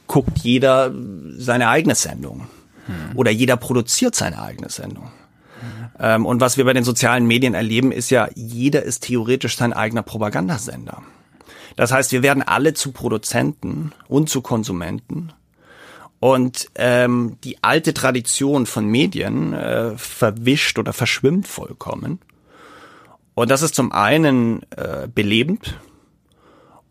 [0.08, 0.94] guckt jeder
[1.38, 2.48] seine eigene Sendung.
[2.86, 3.16] Hm.
[3.16, 5.12] Oder jeder produziert seine eigene Sendung.
[5.98, 6.26] Hm.
[6.28, 10.04] und was wir bei den sozialen Medien erleben, ist ja, jeder ist theoretisch sein eigener
[10.04, 11.02] Propagandasender.
[11.76, 15.32] Das heißt, wir werden alle zu Produzenten und zu Konsumenten.
[16.20, 22.20] Und ähm, die alte Tradition von Medien äh, verwischt oder verschwimmt vollkommen.
[23.36, 25.80] Und das ist zum einen äh, belebend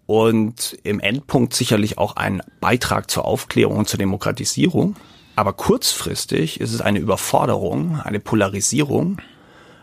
[0.07, 4.97] und im Endpunkt sicherlich auch ein Beitrag zur Aufklärung und zur Demokratisierung.
[5.35, 9.21] Aber kurzfristig ist es eine Überforderung, eine Polarisierung,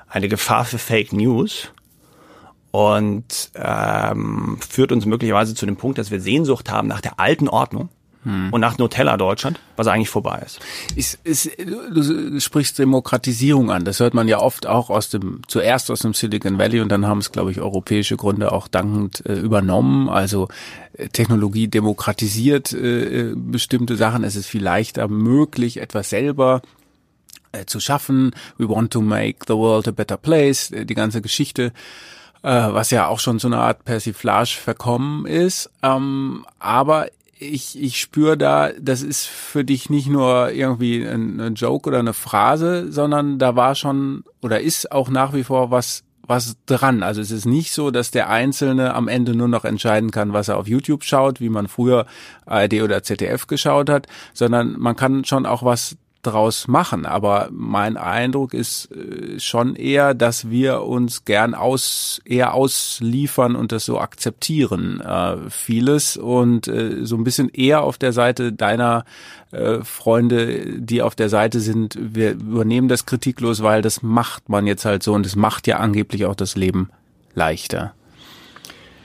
[0.07, 1.71] eine Gefahr für Fake News
[2.71, 7.47] und ähm, führt uns möglicherweise zu dem Punkt, dass wir Sehnsucht haben nach der alten
[7.47, 7.89] Ordnung
[8.23, 8.49] hm.
[8.51, 10.59] und nach Nutella Deutschland, was eigentlich vorbei ist.
[10.95, 11.51] Ist, ist.
[11.57, 13.83] Du sprichst Demokratisierung an.
[13.83, 17.05] Das hört man ja oft auch aus dem, zuerst aus dem Silicon Valley und dann
[17.05, 20.09] haben es, glaube ich, europäische Gründe auch dankend äh, übernommen.
[20.09, 20.47] Also
[20.93, 24.23] äh, Technologie demokratisiert äh, äh, bestimmte Sachen.
[24.23, 26.61] Es ist viel leichter möglich, etwas selber
[27.51, 28.31] äh, zu schaffen.
[28.57, 30.71] We want to make the world a better place.
[30.73, 31.73] Die ganze Geschichte
[32.45, 35.69] was ja auch schon so eine Art Persiflage verkommen ist.
[35.81, 37.07] Ähm, aber
[37.43, 41.99] ich, ich spüre da, das ist für dich nicht nur irgendwie ein, ein Joke oder
[41.99, 47.03] eine Phrase, sondern da war schon oder ist auch nach wie vor was was dran.
[47.03, 50.47] Also es ist nicht so, dass der Einzelne am Ende nur noch entscheiden kann, was
[50.47, 52.05] er auf YouTube schaut, wie man früher
[52.45, 57.05] ARD oder ZDF geschaut hat, sondern man kann schon auch was draus machen.
[57.05, 63.71] Aber mein Eindruck ist äh, schon eher, dass wir uns gern aus, eher ausliefern und
[63.71, 69.05] das so akzeptieren, äh, vieles und äh, so ein bisschen eher auf der Seite deiner
[69.51, 74.65] äh, Freunde, die auf der Seite sind, wir übernehmen das kritiklos, weil das macht man
[74.65, 76.89] jetzt halt so und es macht ja angeblich auch das Leben
[77.35, 77.93] leichter.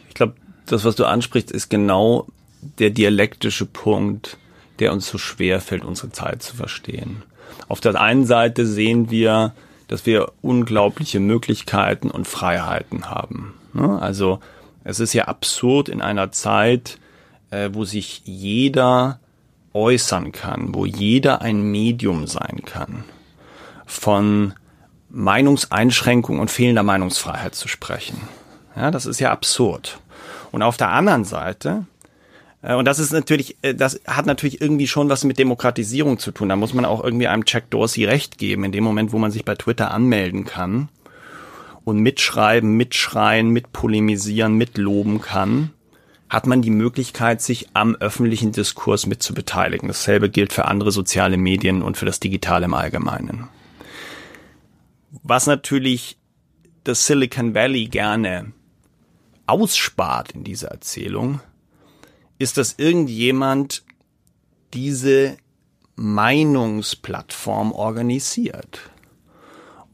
[0.09, 0.35] Ich glaube,
[0.67, 2.27] das, was du ansprichst, ist genau
[2.79, 4.39] der dialektische Punkt,
[4.81, 7.23] der uns so schwer fällt, unsere Zeit zu verstehen.
[7.69, 9.53] Auf der einen Seite sehen wir,
[9.89, 13.55] dass wir unglaubliche Möglichkeiten und Freiheiten haben.
[13.73, 14.01] Ne?
[14.01, 14.41] Also
[14.85, 16.99] es ist ja absurd in einer Zeit,
[17.51, 19.19] äh, wo sich jeder
[19.73, 23.05] äußern kann, wo jeder ein Medium sein kann,
[23.87, 24.55] von
[25.11, 28.21] Meinungseinschränkung und fehlender Meinungsfreiheit zu sprechen.
[28.77, 30.01] Ja, das ist ja absurd.
[30.53, 31.87] Und auf der anderen Seite
[32.63, 36.49] und das ist natürlich, äh, das hat natürlich irgendwie schon was mit Demokratisierung zu tun.
[36.49, 39.31] Da muss man auch irgendwie einem Jack Dorsey recht geben, in dem Moment, wo man
[39.31, 40.89] sich bei Twitter anmelden kann
[41.85, 45.71] und mitschreiben, mitschreien, mitpolemisieren, mitloben kann,
[46.29, 49.89] hat man die Möglichkeit, sich am öffentlichen Diskurs mitzubeteiligen.
[49.89, 53.49] Dasselbe gilt für andere soziale Medien und für das Digitale im Allgemeinen.
[55.23, 56.19] Was natürlich
[56.85, 58.53] das Silicon Valley gerne
[59.47, 61.41] ausspart in dieser Erzählung,
[62.39, 63.85] ist, dass irgendjemand
[64.75, 65.37] diese
[65.97, 68.91] Meinungsplattform organisiert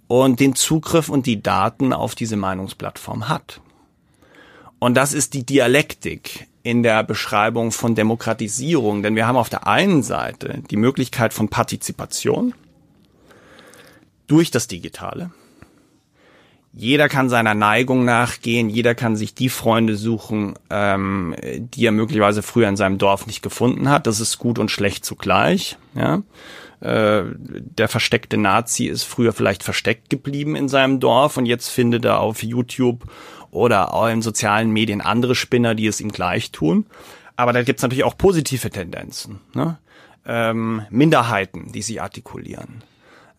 [0.07, 3.61] und den Zugriff und die Daten auf diese Meinungsplattform hat.
[4.79, 9.67] Und das ist die Dialektik in der Beschreibung von Demokratisierung, denn wir haben auf der
[9.67, 12.55] einen Seite die Möglichkeit von Partizipation
[14.27, 15.31] durch das Digitale,
[16.77, 22.43] jeder kann seiner Neigung nachgehen, jeder kann sich die Freunde suchen, ähm, die er möglicherweise
[22.43, 24.07] früher in seinem Dorf nicht gefunden hat.
[24.07, 25.77] Das ist gut und schlecht zugleich.
[25.95, 26.23] Ja?
[26.81, 32.05] Äh, der versteckte Nazi ist früher vielleicht versteckt geblieben in seinem Dorf und jetzt findet
[32.05, 33.05] er auf YouTube
[33.53, 36.87] oder auch in sozialen Medien andere Spinner, die es ihm gleich tun.
[37.37, 39.41] Aber da gibt es natürlich auch positive Tendenzen.
[39.55, 39.79] Ne?
[40.27, 42.83] Ähm, Minderheiten, die sich artikulieren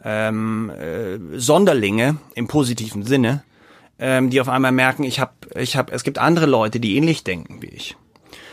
[0.06, 3.44] ähm, äh, Sonderlinge im positiven Sinne,
[3.98, 7.24] ähm, die auf einmal merken, ich habe, ich habe, es gibt andere Leute, die ähnlich
[7.24, 7.98] denken wie ich.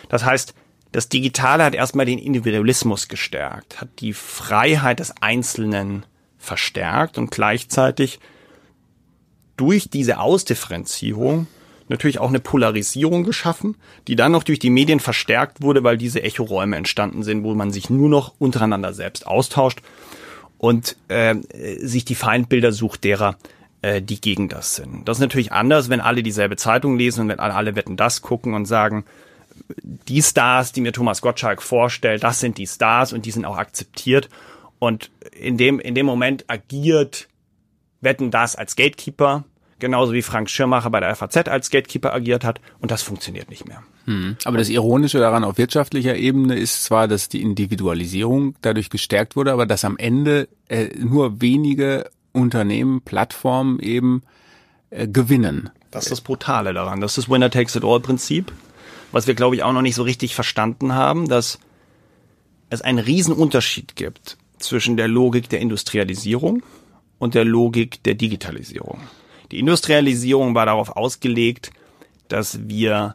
[0.08, 0.54] Das heißt,
[0.92, 6.06] das Digitale hat erstmal den Individualismus gestärkt, hat die Freiheit des Einzelnen
[6.38, 8.18] verstärkt und gleichzeitig
[9.56, 11.46] durch diese Ausdifferenzierung
[11.88, 13.76] natürlich auch eine Polarisierung geschaffen,
[14.08, 17.70] die dann noch durch die Medien verstärkt wurde, weil diese Echoräume entstanden sind, wo man
[17.70, 19.82] sich nur noch untereinander selbst austauscht
[20.62, 21.34] und äh,
[21.80, 23.36] sich die Feindbilder sucht derer,
[23.82, 25.08] äh, die gegen das sind.
[25.08, 28.22] Das ist natürlich anders, wenn alle dieselbe Zeitung lesen und wenn alle, alle Wetten das
[28.22, 29.04] gucken und sagen,
[29.74, 33.58] die Stars, die mir Thomas Gottschalk vorstellt, das sind die Stars und die sind auch
[33.58, 34.28] akzeptiert.
[34.78, 37.26] Und in dem, in dem Moment agiert
[38.00, 39.42] Wetten das als Gatekeeper,
[39.80, 42.60] genauso wie Frank Schirmacher bei der FAZ als Gatekeeper agiert hat.
[42.78, 43.82] Und das funktioniert nicht mehr.
[44.06, 44.36] Hm.
[44.44, 49.52] Aber das Ironische daran auf wirtschaftlicher Ebene ist zwar, dass die Individualisierung dadurch gestärkt wurde,
[49.52, 54.22] aber dass am Ende äh, nur wenige Unternehmen, Plattformen eben
[54.90, 55.70] äh, gewinnen.
[55.90, 57.00] Das ist das Brutale daran.
[57.00, 58.50] Das ist das Winner Takes It All Prinzip,
[59.12, 61.58] was wir, glaube ich, auch noch nicht so richtig verstanden haben, dass
[62.70, 66.62] es einen riesen Unterschied gibt zwischen der Logik der Industrialisierung
[67.18, 69.00] und der Logik der Digitalisierung.
[69.50, 71.70] Die Industrialisierung war darauf ausgelegt,
[72.28, 73.14] dass wir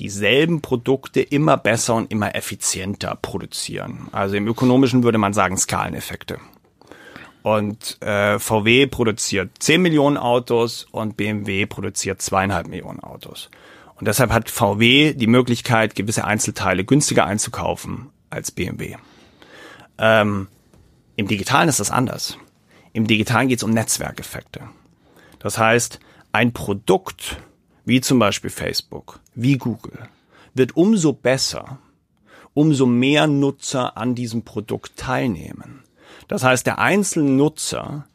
[0.00, 4.08] dieselben Produkte immer besser und immer effizienter produzieren.
[4.12, 6.38] Also im ökonomischen würde man sagen Skaleneffekte.
[7.42, 13.50] Und äh, VW produziert 10 Millionen Autos und BMW produziert zweieinhalb Millionen Autos.
[13.94, 18.96] Und deshalb hat VW die Möglichkeit, gewisse Einzelteile günstiger einzukaufen als BMW.
[19.98, 20.48] Ähm,
[21.16, 22.38] Im Digitalen ist das anders.
[22.94, 24.62] Im Digitalen geht es um Netzwerkeffekte.
[25.38, 26.00] Das heißt,
[26.32, 27.36] ein Produkt,
[27.84, 30.08] wie zum Beispiel Facebook, wie Google,
[30.54, 31.78] wird umso besser,
[32.54, 35.84] umso mehr Nutzer an diesem Produkt teilnehmen.
[36.28, 38.06] Das heißt, der einzelne Nutzer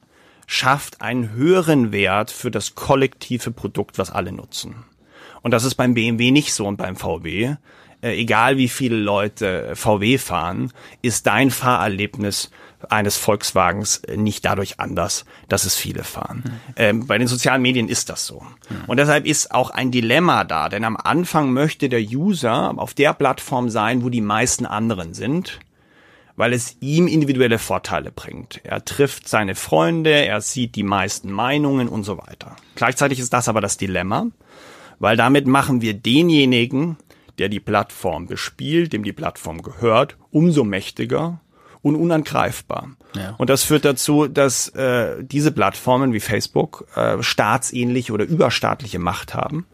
[0.47, 4.85] schafft einen höheren Wert für das kollektive Produkt, was alle nutzen.
[5.41, 7.55] Und das ist beim BMW nicht so und beim VW.
[8.01, 12.51] Äh, egal wie viele Leute VW fahren, ist dein Fahrerlebnis
[12.89, 16.43] eines Volkswagens äh, nicht dadurch anders, dass es viele fahren.
[16.45, 16.73] Mhm.
[16.75, 18.41] Ähm, bei den sozialen Medien ist das so.
[18.41, 18.85] Mhm.
[18.87, 23.13] Und deshalb ist auch ein Dilemma da, denn am Anfang möchte der User auf der
[23.13, 25.59] Plattform sein, wo die meisten anderen sind
[26.35, 28.59] weil es ihm individuelle Vorteile bringt.
[28.63, 32.55] Er trifft seine Freunde, er sieht die meisten Meinungen und so weiter.
[32.75, 34.27] Gleichzeitig ist das aber das Dilemma,
[34.99, 36.97] weil damit machen wir denjenigen,
[37.37, 41.39] der die Plattform bespielt, dem die Plattform gehört, umso mächtiger
[41.85, 42.89] und unangreifbar.
[43.15, 43.35] Ja.
[43.37, 49.35] Und das führt dazu, dass äh, diese Plattformen wie Facebook äh, staatsähnliche oder überstaatliche Macht
[49.35, 49.67] haben.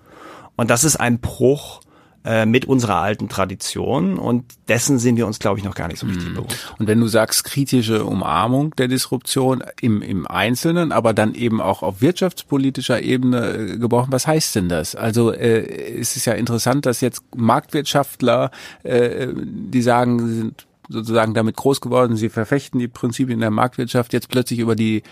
[0.58, 1.80] Und das ist ein Bruch
[2.26, 6.00] äh, mit unserer alten Tradition und dessen sind wir uns, glaube ich, noch gar nicht
[6.00, 6.36] so richtig mhm.
[6.36, 6.74] bewusst.
[6.78, 11.82] Und wenn du sagst, kritische Umarmung der Disruption im, im Einzelnen, aber dann eben auch
[11.82, 14.95] auf wirtschaftspolitischer Ebene äh, gebrochen, was heißt denn das?
[14.95, 18.52] Also äh, es ist ja interessant, dass jetzt Marktwirtschaftler,
[18.84, 24.13] äh, die sagen, sie sind sozusagen damit groß geworden, sie verfechten die Prinzipien der Marktwirtschaft,
[24.13, 25.04] jetzt plötzlich über die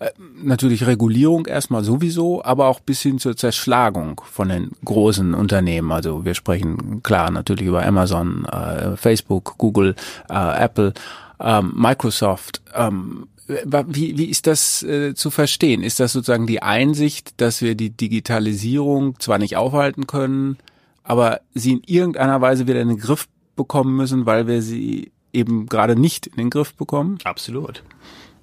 [0.00, 0.10] äh,
[0.42, 5.92] natürlich Regulierung erstmal sowieso, aber auch bis hin zur Zerschlagung von den großen Unternehmen.
[5.92, 9.94] Also wir sprechen klar natürlich über Amazon, äh, Facebook, Google,
[10.28, 10.94] äh, Apple,
[11.40, 12.62] ähm, Microsoft.
[12.74, 15.82] Ähm, wie, wie ist das äh, zu verstehen?
[15.82, 20.56] Ist das sozusagen die Einsicht, dass wir die Digitalisierung zwar nicht aufhalten können,
[21.02, 25.66] aber sie in irgendeiner Weise wieder in den Griff bekommen müssen, weil wir sie eben
[25.66, 27.18] gerade nicht in den Griff bekommen?
[27.24, 27.82] Absolut.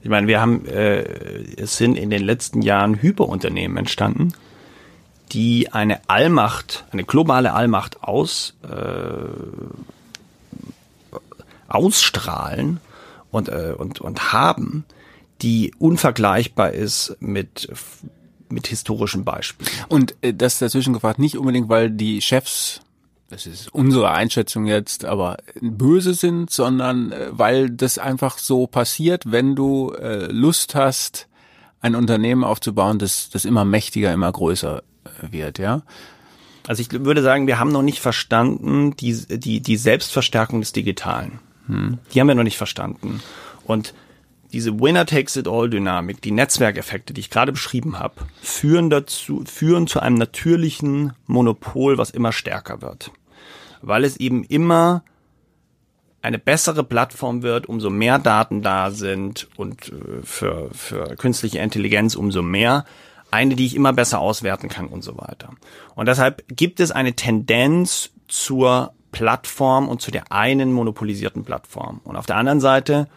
[0.02, 1.02] Ich meine, wir haben, äh,
[1.58, 4.34] es sind in den letzten Jahren Hyperunternehmen entstanden,
[5.32, 9.28] die eine Allmacht, eine globale Allmacht aus, äh,
[11.68, 12.80] ausstrahlen
[13.30, 14.86] und, äh, und, und haben,
[15.42, 17.70] die unvergleichbar ist mit
[18.52, 19.70] mit historischen Beispielen.
[19.88, 22.82] Und äh, das dazwischen gefragt, nicht unbedingt, weil die Chefs
[23.32, 29.32] das ist unsere Einschätzung jetzt, aber böse sind, sondern äh, weil das einfach so passiert,
[29.32, 31.30] wenn du äh, Lust hast,
[31.80, 35.82] ein Unternehmen aufzubauen, das, das immer mächtiger, immer größer äh, wird, ja.
[36.68, 41.40] Also ich würde sagen, wir haben noch nicht verstanden die, die, die Selbstverstärkung des Digitalen.
[41.68, 42.00] Hm.
[42.14, 43.24] Die haben wir noch nicht verstanden.
[43.66, 43.96] Und
[44.52, 51.14] diese Winner-Takes-it-all-Dynamik, die Netzwerkeffekte, die ich gerade beschrieben habe, führen dazu, führen zu einem natürlichen
[51.26, 53.12] Monopol, was immer stärker wird
[53.82, 55.04] weil es eben immer
[56.22, 62.16] eine bessere Plattform wird, umso mehr Daten da sind und äh, für, für künstliche Intelligenz
[62.16, 62.86] umso mehr.
[63.32, 65.52] Eine, die ich immer besser auswerten kann und so weiter.
[65.96, 72.02] Und deshalb gibt es eine Tendenz zur Plattform und zu der einen monopolisierten Plattform.
[72.04, 73.08] Und auf der anderen Seite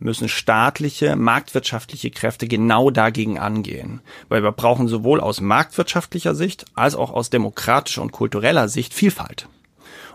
[0.00, 4.00] müssen staatliche, marktwirtschaftliche Kräfte genau dagegen angehen.
[4.28, 9.48] Weil wir brauchen sowohl aus marktwirtschaftlicher Sicht als auch aus demokratischer und kultureller Sicht Vielfalt.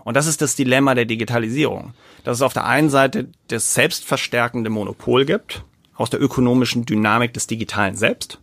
[0.04, 4.70] Und das ist das Dilemma der Digitalisierung, dass es auf der einen Seite das selbstverstärkende
[4.70, 8.38] Monopol gibt, aus der ökonomischen Dynamik des Digitalen selbst,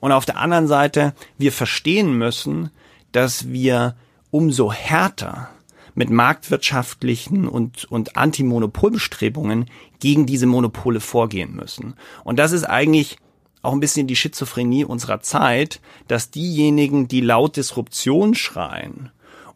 [0.00, 2.70] und auf der anderen Seite wir verstehen müssen,
[3.12, 3.96] dass wir
[4.30, 5.50] umso härter
[5.94, 9.66] mit marktwirtschaftlichen und, und Antimonopolbestrebungen
[9.98, 11.94] gegen diese Monopole vorgehen müssen.
[12.24, 13.18] Und das ist eigentlich
[13.62, 19.10] auch ein bisschen die Schizophrenie unserer Zeit, dass diejenigen, die laut Disruption schreien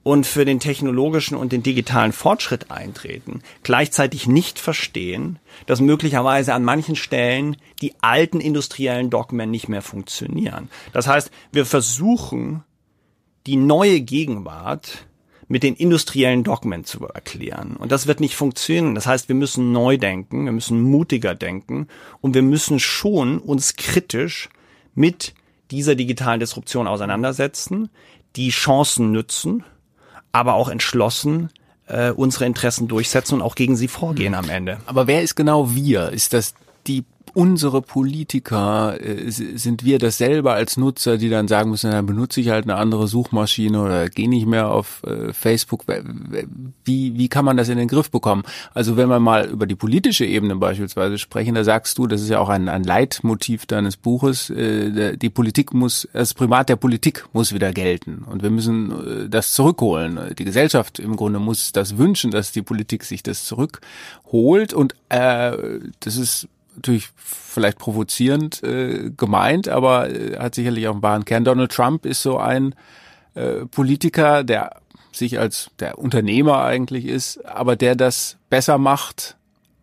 [0.04, 6.62] und für den technologischen und den digitalen Fortschritt eintreten, gleichzeitig nicht verstehen, dass möglicherweise an
[6.62, 10.68] manchen Stellen die alten industriellen Dogmen nicht mehr funktionieren.
[10.92, 12.62] Das heißt, wir versuchen,
[13.46, 15.06] die neue Gegenwart
[15.48, 17.76] mit den industriellen Dogmen zu erklären.
[17.76, 18.94] Und das wird nicht funktionieren.
[18.94, 21.88] Das heißt, wir müssen neu denken, wir müssen mutiger denken
[22.20, 24.50] und wir müssen schon uns kritisch
[24.94, 25.34] mit
[25.70, 27.88] dieser digitalen Disruption auseinandersetzen,
[28.36, 29.64] die Chancen nützen
[30.35, 31.51] aber auch entschlossen
[31.87, 34.79] äh, unsere Interessen durchsetzen und auch gegen sie vorgehen am Ende.
[34.85, 36.11] Aber wer ist genau wir?
[36.11, 36.55] Ist das
[36.88, 42.06] die unsere Politiker, äh, sind wir das selber als Nutzer, die dann sagen müssen, dann
[42.06, 45.84] benutze ich halt eine andere Suchmaschine oder gehe nicht mehr auf äh, Facebook.
[46.84, 48.44] Wie, wie kann man das in den Griff bekommen?
[48.72, 52.28] Also wenn wir mal über die politische Ebene beispielsweise sprechen, da sagst du, das ist
[52.28, 57.26] ja auch ein, ein Leitmotiv deines Buches, äh, die Politik muss, das Primat der Politik
[57.32, 60.34] muss wieder gelten und wir müssen das zurückholen.
[60.38, 65.53] Die Gesellschaft im Grunde muss das wünschen, dass die Politik sich das zurückholt und äh,
[66.01, 71.45] das ist natürlich vielleicht provozierend äh, gemeint, aber äh, hat sicherlich auch einen wahren Kern.
[71.45, 72.75] Donald Trump ist so ein
[73.35, 74.77] äh, Politiker, der
[75.12, 79.37] sich als der Unternehmer eigentlich ist, aber der das besser macht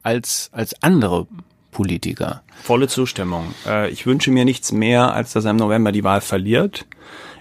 [0.03, 1.27] als, als andere
[1.71, 2.43] Politiker.
[2.61, 3.53] Volle Zustimmung.
[3.65, 6.85] Äh, ich wünsche mir nichts mehr, als dass er im November die Wahl verliert.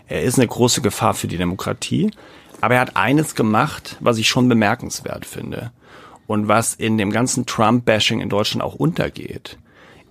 [0.06, 2.10] Er ist eine große Gefahr für die Demokratie.
[2.60, 5.72] Aber er hat eines gemacht, was ich schon bemerkenswert finde
[6.30, 9.58] und was in dem ganzen Trump-Bashing in Deutschland auch untergeht.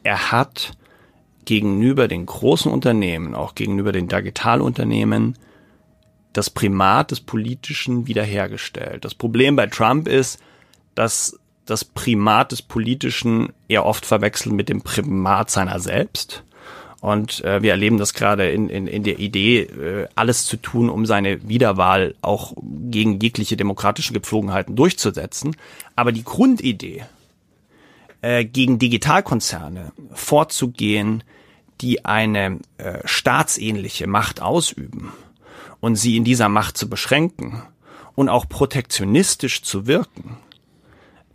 [0.04, 0.74] Er hat
[1.46, 5.38] gegenüber den großen Unternehmen, auch gegenüber den Digitalunternehmen,
[6.34, 9.06] das Primat des Politischen wiederhergestellt.
[9.06, 10.42] Das Problem bei Trump ist,
[10.94, 16.44] dass das Primat des Politischen eher oft verwechselt mit dem Primat seiner selbst.
[17.02, 20.90] Und äh, wir erleben das gerade in, in, in der Idee, äh, alles zu tun,
[20.90, 25.56] um seine Wiederwahl auch gegen jegliche demokratische Gepflogenheiten durchzusetzen.
[25.96, 27.06] Aber die Grundidee,
[28.22, 31.24] äh, gegen Digitalkonzerne vorzugehen,
[31.80, 35.14] die eine äh, staatsähnliche Macht ausüben
[35.80, 37.64] und sie in dieser Macht zu beschränken
[38.16, 40.38] und auch protektionistisch zu wirken,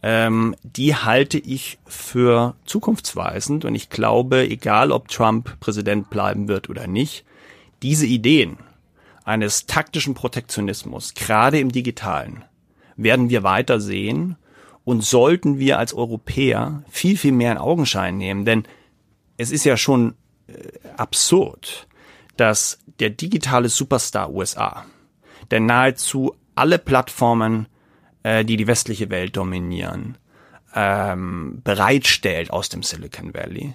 [0.06, 3.64] ähm, die halte ich für zukunftsweisend.
[3.64, 7.24] Und ich glaube, egal ob Trump Präsident bleiben wird oder nicht,
[7.82, 8.58] diese Ideen
[9.24, 12.44] eines taktischen Protektionismus, gerade im digitalen,
[12.96, 14.36] werden wir weiter sehen
[14.84, 18.44] und sollten wir als Europäer viel, viel mehr in Augenschein nehmen.
[18.44, 18.64] Denn
[19.38, 20.16] es ist ja schon
[20.48, 20.52] äh,
[20.98, 21.88] absurd,
[22.36, 24.84] dass der digitale Superstar USA,
[25.50, 27.68] der nahezu alle Plattformen
[28.24, 30.18] äh, die die westliche Welt dominieren,
[30.74, 33.74] ähm, bereitstellt aus dem Silicon Valley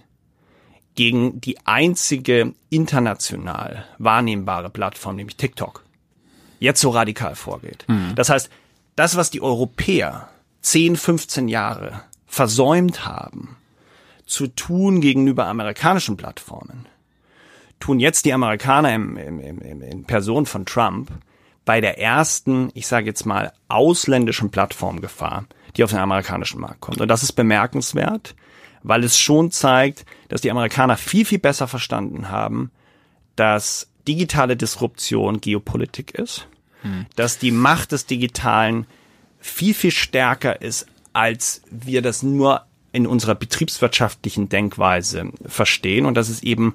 [0.95, 5.85] gegen die einzige international wahrnehmbare Plattform, nämlich TikTok,
[6.59, 7.85] jetzt so radikal vorgeht.
[7.87, 8.15] Mhm.
[8.15, 8.49] Das heißt,
[8.97, 10.27] das, was die Europäer
[10.61, 13.55] 10, 15 Jahre versäumt haben,
[14.25, 16.85] zu tun gegenüber amerikanischen Plattformen,
[17.79, 21.11] tun jetzt die Amerikaner im, im, im, in Person von Trump
[21.69, 25.45] bei der ersten, ich sage jetzt mal, ausländischen Plattformgefahr,
[25.77, 26.99] die auf den amerikanischen Markt kommt.
[26.99, 28.33] Und das ist bemerkenswert,
[28.81, 32.71] weil es schon zeigt, dass die Amerikaner viel, viel besser verstanden haben,
[33.35, 36.47] dass digitale Disruption Geopolitik ist,
[36.81, 37.05] hm.
[37.15, 38.87] dass die Macht des Digitalen
[39.39, 46.29] viel, viel stärker ist, als wir das nur in unserer betriebswirtschaftlichen Denkweise verstehen und dass
[46.29, 46.73] es eben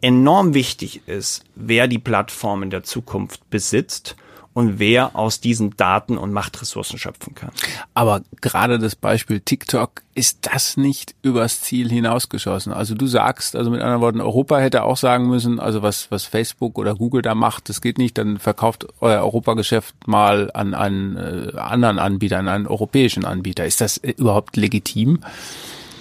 [0.00, 4.16] enorm wichtig ist, wer die Plattformen der Zukunft besitzt
[4.52, 7.50] und wer aus diesen Daten und Machtressourcen schöpfen kann.
[7.94, 12.72] Aber gerade das Beispiel TikTok, ist das nicht übers Ziel hinausgeschossen?
[12.72, 16.24] Also du sagst, also mit anderen Worten, Europa hätte auch sagen müssen, also was, was
[16.24, 21.16] Facebook oder Google da macht, das geht nicht, dann verkauft euer Europageschäft mal an einen
[21.16, 23.66] äh, anderen Anbieter, an einen europäischen Anbieter.
[23.66, 25.20] Ist das äh, überhaupt legitim?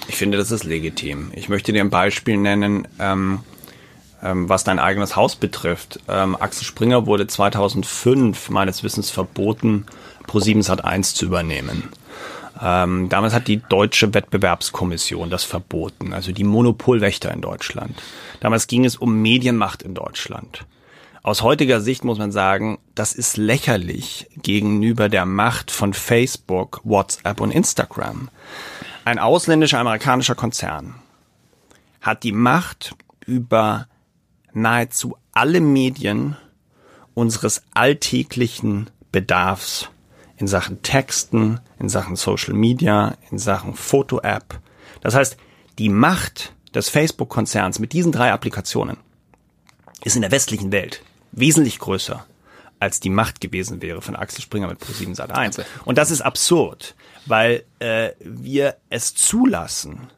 [0.08, 1.32] Ich finde, das ist legitim.
[1.36, 2.88] Ich möchte dir ein Beispiel nennen.
[2.97, 3.41] Ähm,
[4.22, 9.86] was dein eigenes Haus betrifft, ähm, Axel Springer wurde 2005 meines Wissens verboten,
[10.28, 11.89] Pro7 Sat 1 zu übernehmen.
[12.61, 18.01] Ähm, damals hat die deutsche Wettbewerbskommission das verboten, also die Monopolwächter in Deutschland.
[18.41, 20.65] Damals ging es um Medienmacht in Deutschland.
[21.22, 27.41] Aus heutiger Sicht muss man sagen, das ist lächerlich gegenüber der Macht von Facebook, WhatsApp
[27.41, 28.30] und Instagram.
[29.05, 30.95] Ein ausländischer amerikanischer Konzern
[32.01, 32.95] hat die Macht
[33.26, 33.88] über
[34.54, 36.38] nahezu alle Medien
[37.14, 39.89] unseres alltäglichen Bedarfs
[40.38, 44.60] in Sachen Texten, in Sachen Social Media, in Sachen Foto-App.
[45.02, 45.38] Das heißt,
[45.78, 48.97] die Macht des Facebook-Konzerns mit diesen drei Applikationen
[50.04, 52.26] ist in der westlichen Welt wesentlich größer
[52.80, 55.62] als die Macht gewesen wäre von Axel Springer mit Pro7 Sat 1.
[55.86, 56.95] Und das ist absurd,
[57.26, 60.10] weil äh, wir es zulassen,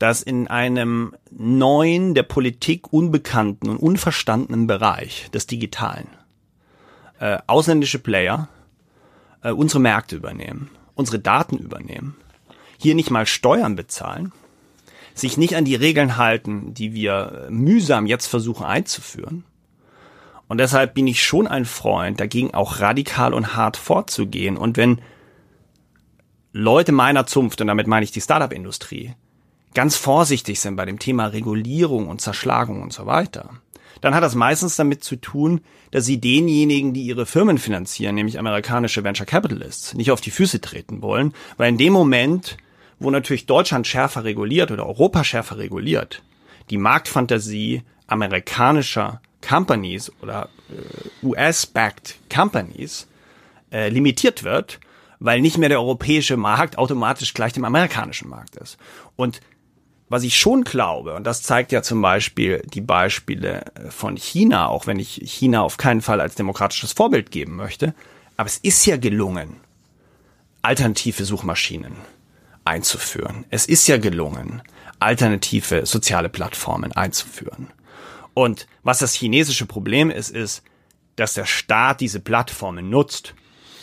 [0.00, 6.08] dass in einem neuen, der Politik unbekannten und unverstandenen Bereich des Digitalen
[7.20, 8.48] äh, ausländische Player
[9.42, 12.16] äh, unsere Märkte übernehmen, unsere Daten übernehmen,
[12.78, 14.32] hier nicht mal Steuern bezahlen,
[15.14, 19.44] sich nicht an die Regeln halten, die wir mühsam jetzt versuchen einzuführen.
[20.48, 24.56] Und deshalb bin ich schon ein Freund, dagegen auch radikal und hart vorzugehen.
[24.56, 25.02] Und wenn
[26.54, 29.14] Leute meiner Zunft, und damit meine ich die Startup-Industrie,
[29.74, 33.50] ganz vorsichtig sind bei dem Thema Regulierung und Zerschlagung und so weiter,
[34.00, 35.60] dann hat das meistens damit zu tun,
[35.90, 40.60] dass sie denjenigen, die ihre Firmen finanzieren, nämlich amerikanische Venture Capitalists, nicht auf die Füße
[40.60, 42.56] treten wollen, weil in dem Moment,
[42.98, 46.22] wo natürlich Deutschland schärfer reguliert oder Europa schärfer reguliert,
[46.70, 53.08] die Marktfantasie amerikanischer Companies oder äh, US-backed Companies
[53.72, 54.80] äh, limitiert wird,
[55.18, 58.78] weil nicht mehr der europäische Markt automatisch gleich dem amerikanischen Markt ist.
[59.16, 59.40] Und
[60.10, 64.66] was ich schon glaube, und das zeigt ja zum Beispiel die Beispiele äh, von China,
[64.66, 67.94] auch wenn ich China auf keinen Fall als demokratisches Vorbild geben möchte,
[68.36, 69.56] aber es ist ja gelungen,
[70.62, 71.94] alternative Suchmaschinen
[72.64, 73.46] einzuführen.
[73.50, 74.62] Es ist ja gelungen,
[74.98, 77.68] alternative soziale Plattformen einzuführen.
[78.34, 80.62] Und was das chinesische Problem ist, ist,
[81.16, 83.34] dass der Staat diese Plattformen nutzt,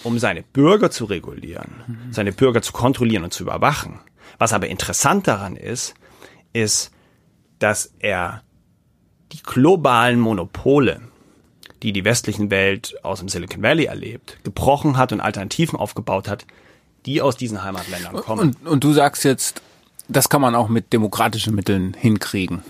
[0.04, 2.14] um seine Bürger zu regulieren, mhm.
[2.14, 4.00] seine Bürger zu kontrollieren und zu überwachen.
[4.38, 5.96] Was aber interessant daran ist,
[6.58, 6.92] ist,
[7.60, 8.44] dass er
[9.32, 11.02] die globalen Monopole,
[11.84, 16.46] die die westlichen Welt aus dem Silicon Valley erlebt, gebrochen hat und Alternativen aufgebaut hat,
[17.06, 18.56] die aus diesen Heimatländern kommen.
[18.64, 19.62] Und, und du sagst jetzt,
[20.08, 22.64] das kann man auch mit demokratischen Mitteln hinkriegen,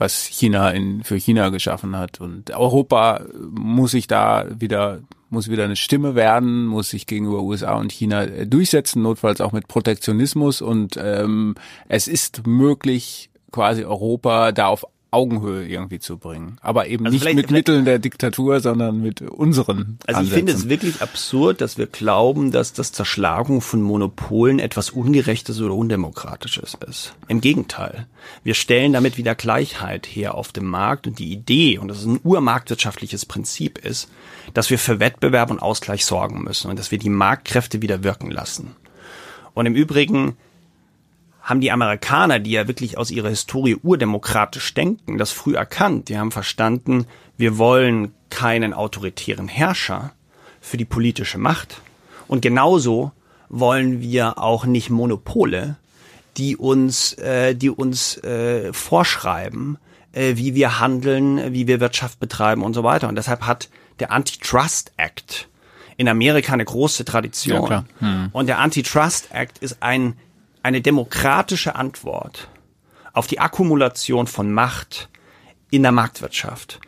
[0.00, 2.20] was China in, für China geschaffen hat.
[2.20, 5.00] Und Europa muss sich da wieder
[5.32, 9.52] muss wieder eine Stimme werden, muss sich gegenüber USA und China äh, durchsetzen, notfalls auch
[9.52, 10.60] mit Protektionismus.
[10.60, 11.54] Und ähm,
[11.88, 16.58] es ist möglich, quasi Europa da auf Augenhöhe irgendwie zu bringen.
[16.60, 19.98] Aber eben also nicht mit Mitteln der Diktatur, sondern mit unseren.
[20.06, 24.90] Also ich finde es wirklich absurd, dass wir glauben, dass das Zerschlagung von Monopolen etwas
[24.90, 27.14] Ungerechtes oder Undemokratisches ist.
[27.28, 28.06] Im Gegenteil.
[28.44, 32.06] Wir stellen damit wieder Gleichheit her auf dem Markt und die Idee, und das ist
[32.06, 34.08] ein urmarktwirtschaftliches Prinzip ist,
[34.54, 38.30] dass wir für Wettbewerb und Ausgleich sorgen müssen und dass wir die Marktkräfte wieder wirken
[38.30, 38.76] lassen.
[39.54, 40.36] Und im Übrigen
[41.42, 46.08] haben die Amerikaner, die ja wirklich aus ihrer Historie urdemokratisch denken, das früh erkannt.
[46.08, 50.12] Die haben verstanden, wir wollen keinen autoritären Herrscher
[50.60, 51.80] für die politische Macht.
[52.28, 53.12] Und genauso
[53.48, 55.76] wollen wir auch nicht Monopole,
[56.36, 59.78] die uns, äh, die uns äh, vorschreiben,
[60.12, 63.08] äh, wie wir handeln, wie wir Wirtschaft betreiben und so weiter.
[63.08, 63.68] Und deshalb hat
[63.98, 65.48] der Antitrust Act
[65.96, 67.70] in Amerika eine große Tradition.
[67.70, 68.28] Ja, hm.
[68.32, 70.14] Und der Antitrust Act ist ein
[70.62, 72.48] eine demokratische Antwort
[73.12, 75.08] auf die Akkumulation von Macht
[75.70, 76.80] in der Marktwirtschaft.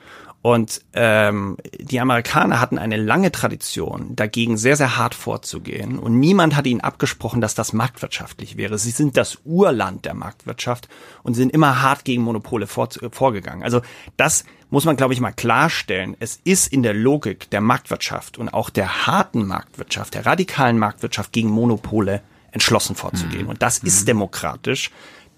[0.42, 6.00] Und ähm, die Amerikaner hatten eine lange Tradition, dagegen sehr, sehr hart vorzugehen.
[6.00, 8.76] Und niemand hat ihnen abgesprochen, dass das marktwirtschaftlich wäre.
[8.76, 10.88] Sie sind das Urland der Marktwirtschaft
[11.22, 13.62] und sind immer hart gegen Monopole vor, vorgegangen.
[13.62, 13.82] Also
[14.16, 16.16] das muss man, glaube ich, mal klarstellen.
[16.18, 21.32] Es ist in der Logik der Marktwirtschaft und auch der harten Marktwirtschaft, der radikalen Marktwirtschaft
[21.32, 22.20] gegen Monopole
[22.52, 23.44] entschlossen vorzugehen.
[23.44, 23.48] Mhm.
[23.48, 24.06] Und das ist mhm.
[24.06, 24.90] demokratisch,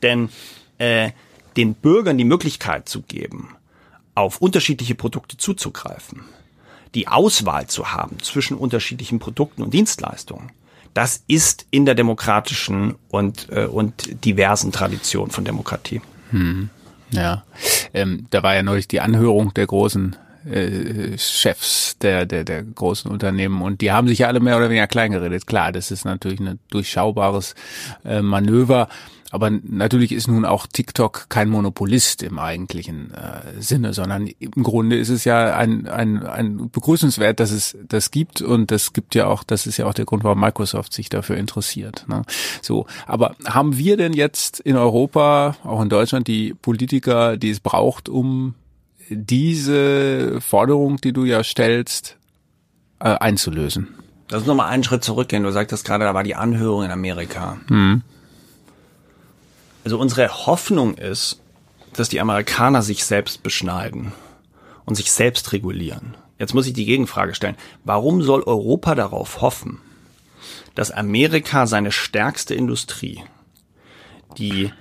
[0.02, 0.28] denn
[0.78, 1.10] äh,
[1.56, 3.56] den Bürgern die Möglichkeit zu geben,
[4.14, 6.22] auf unterschiedliche Produkte zuzugreifen,
[6.94, 10.52] die Auswahl zu haben zwischen unterschiedlichen Produkten und Dienstleistungen,
[10.92, 16.00] das ist in der demokratischen und, äh, und diversen Tradition von Demokratie.
[16.30, 16.70] Hm.
[17.10, 17.44] Ja,
[17.92, 20.16] ähm, da war ja neulich die Anhörung der großen
[20.51, 24.68] äh, Chefs der, der, der großen Unternehmen und die haben sich ja alle mehr oder
[24.68, 25.47] weniger klein geredet.
[25.47, 27.55] Klar, das ist natürlich ein durchschaubares
[28.05, 28.88] äh, Manöver.
[29.34, 34.97] Aber natürlich ist nun auch TikTok kein Monopolist im eigentlichen äh, Sinne, sondern im Grunde
[34.97, 39.26] ist es ja ein, ein, ein begrüßenswert, dass es das gibt und das gibt ja
[39.26, 42.05] auch, das ist ja auch der Grund, warum Microsoft sich dafür interessiert.
[42.07, 42.22] Ne?
[42.62, 47.59] So, aber haben wir denn jetzt in Europa, auch in Deutschland, die Politiker, die es
[47.59, 48.55] braucht, um
[49.09, 52.16] diese Forderung, die du ja stellst,
[53.00, 53.94] äh, einzulösen.
[54.30, 55.42] Lass uns nochmal einen Schritt zurückgehen.
[55.42, 57.59] Du sagtest gerade, da war die Anhörung in Amerika.
[57.68, 58.02] Mhm.
[59.84, 61.40] Also unsere Hoffnung ist,
[61.92, 64.12] dass die Amerikaner sich selbst beschneiden
[64.86, 66.16] und sich selbst regulieren.
[66.38, 67.57] Jetzt muss ich die Gegenfrage stellen.
[67.84, 69.80] Warum soll Europa darauf hoffen,
[70.74, 73.22] dass Amerika seine stärkste Industrie,
[74.38, 74.72] die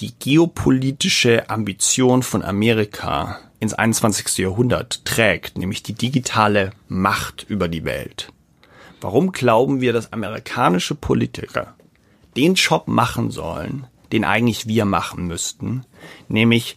[0.00, 4.38] die geopolitische Ambition von Amerika ins 21.
[4.38, 8.28] Jahrhundert trägt, nämlich die digitale Macht über die Welt.
[9.00, 11.74] Warum glauben wir, dass amerikanische Politiker
[12.36, 15.84] den Job machen sollen, den eigentlich wir machen müssten,
[16.28, 16.76] nämlich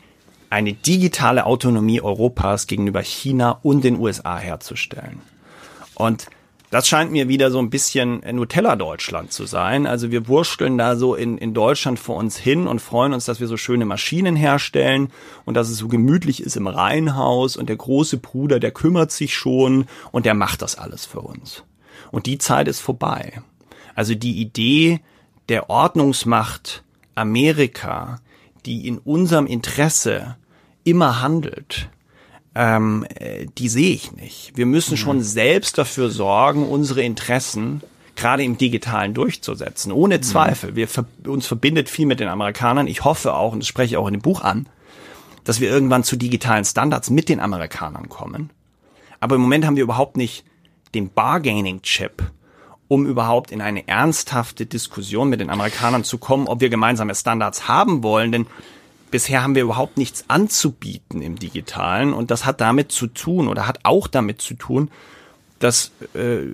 [0.50, 5.22] eine digitale Autonomie Europas gegenüber China und den USA herzustellen?
[5.94, 6.28] Und
[6.70, 9.88] das scheint mir wieder so ein bisschen Nutella-Deutschland zu sein.
[9.88, 13.40] Also wir wursteln da so in, in Deutschland vor uns hin und freuen uns, dass
[13.40, 15.10] wir so schöne Maschinen herstellen
[15.46, 19.34] und dass es so gemütlich ist im Reihenhaus und der große Bruder, der kümmert sich
[19.34, 21.64] schon und der macht das alles für uns.
[22.12, 23.42] Und die Zeit ist vorbei.
[23.96, 25.00] Also die Idee
[25.48, 26.84] der Ordnungsmacht
[27.16, 28.20] Amerika,
[28.66, 30.36] die in unserem Interesse
[30.84, 31.90] immer handelt,
[32.58, 34.54] ähm, äh, die sehe ich nicht.
[34.56, 34.98] Wir müssen mhm.
[34.98, 37.84] schon selbst dafür sorgen, unsere Interessen
[38.16, 39.92] gerade im Digitalen durchzusetzen.
[39.92, 40.24] Ohne mhm.
[40.24, 40.76] Zweifel.
[40.76, 40.88] Wir,
[41.28, 42.88] uns verbindet viel mit den Amerikanern.
[42.88, 44.68] Ich hoffe auch, und das spreche ich auch in dem Buch an,
[45.44, 48.50] dass wir irgendwann zu digitalen Standards mit den Amerikanern kommen.
[49.20, 50.44] Aber im Moment haben wir überhaupt nicht
[50.96, 52.24] den Bargaining-Chip,
[52.88, 57.68] um überhaupt in eine ernsthafte Diskussion mit den Amerikanern zu kommen, ob wir gemeinsame Standards
[57.68, 58.32] haben wollen.
[58.32, 58.48] Denn
[59.12, 62.14] bisher haben wir überhaupt nichts anzubieten im Digitalen.
[62.14, 64.92] Und das hat damit zu tun oder hat auch damit zu tun,
[65.60, 66.46] dass äh,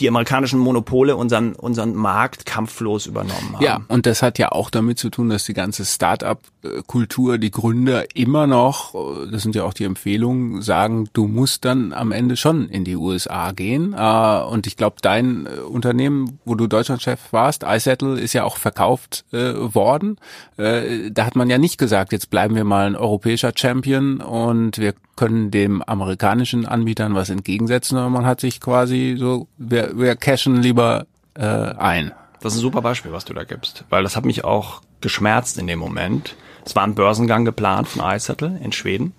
[0.00, 3.64] die amerikanischen Monopole unseren, unseren Markt kampflos übernommen haben.
[3.64, 8.04] Ja, und das hat ja auch damit zu tun, dass die ganze Start-up-Kultur, die Gründer
[8.14, 8.94] immer noch,
[9.30, 12.96] das sind ja auch die Empfehlungen, sagen, du musst dann am Ende schon in die
[12.96, 13.94] USA gehen.
[13.96, 18.56] Äh, und ich glaube, dein äh, Unternehmen, wo du Deutschlandchef warst, iSettle, ist ja auch
[18.56, 20.16] verkauft äh, worden.
[20.56, 24.94] Da hat man ja nicht gesagt, jetzt bleiben wir mal ein europäischer Champion und wir
[25.18, 29.48] können dem amerikanischen Anbietern was entgegensetzen, man hat sich quasi so,
[29.94, 32.12] wir, cashen lieber äh, ein.
[32.40, 35.58] Das ist ein super Beispiel, was du da gibst, weil das hat mich auch geschmerzt
[35.58, 36.36] in dem Moment.
[36.64, 39.12] Es war ein Börsengang geplant von iSettle in Schweden.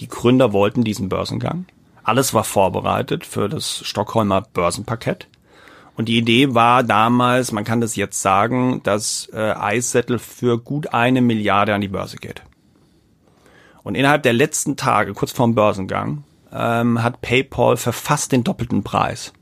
[0.00, 1.66] Die Gründer wollten diesen Börsengang.
[2.02, 5.28] Alles war vorbereitet für das Stockholmer Börsenpaket.
[5.94, 10.92] Und die Idee war damals, man kann das jetzt sagen, dass äh, iSettle für gut
[10.92, 12.42] eine Milliarde an die Börse geht.
[13.82, 18.82] Und innerhalb der letzten Tage, kurz vorm Börsengang, ähm, hat PayPal für fast den doppelten
[18.82, 19.32] Preis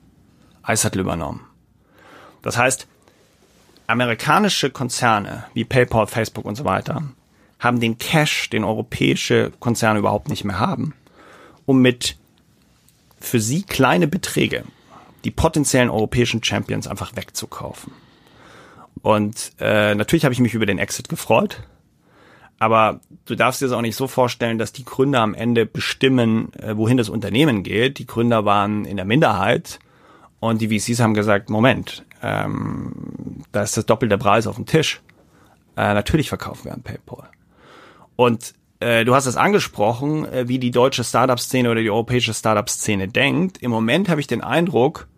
[0.67, 1.47] Icehattle übernommen.
[2.43, 2.87] Das heißt,
[3.87, 7.03] amerikanische Konzerne wie PayPal, Facebook und so weiter
[7.59, 10.95] haben den Cash, den europäische Konzerne überhaupt nicht mehr haben,
[11.67, 12.17] um mit
[13.21, 14.65] für sie kleine Beträge
[15.25, 17.93] die potenziellen europäischen Champions einfach wegzukaufen.
[19.03, 21.63] Und äh, natürlich habe ich mich über den Exit gefreut.
[22.59, 26.53] Aber du darfst dir das auch nicht so vorstellen, dass die Gründer am Ende bestimmen,
[26.55, 27.99] äh, wohin das Unternehmen geht.
[27.99, 29.79] Die Gründer waren in der Minderheit
[30.41, 35.01] und die VCs haben gesagt, Moment, ähm, da ist das doppelte Preis auf dem Tisch.
[35.77, 37.29] Äh, natürlich verkaufen wir an PayPal.
[38.17, 43.09] Und äh, du hast es angesprochen, äh, wie die deutsche Startup-Szene oder die europäische Startup-Szene
[43.09, 43.59] denkt.
[43.59, 45.09] Im Moment habe ich den Eindruck,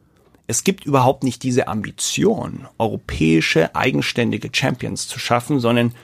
[0.48, 5.94] es gibt überhaupt nicht diese Ambition, europäische eigenständige Champions zu schaffen, sondern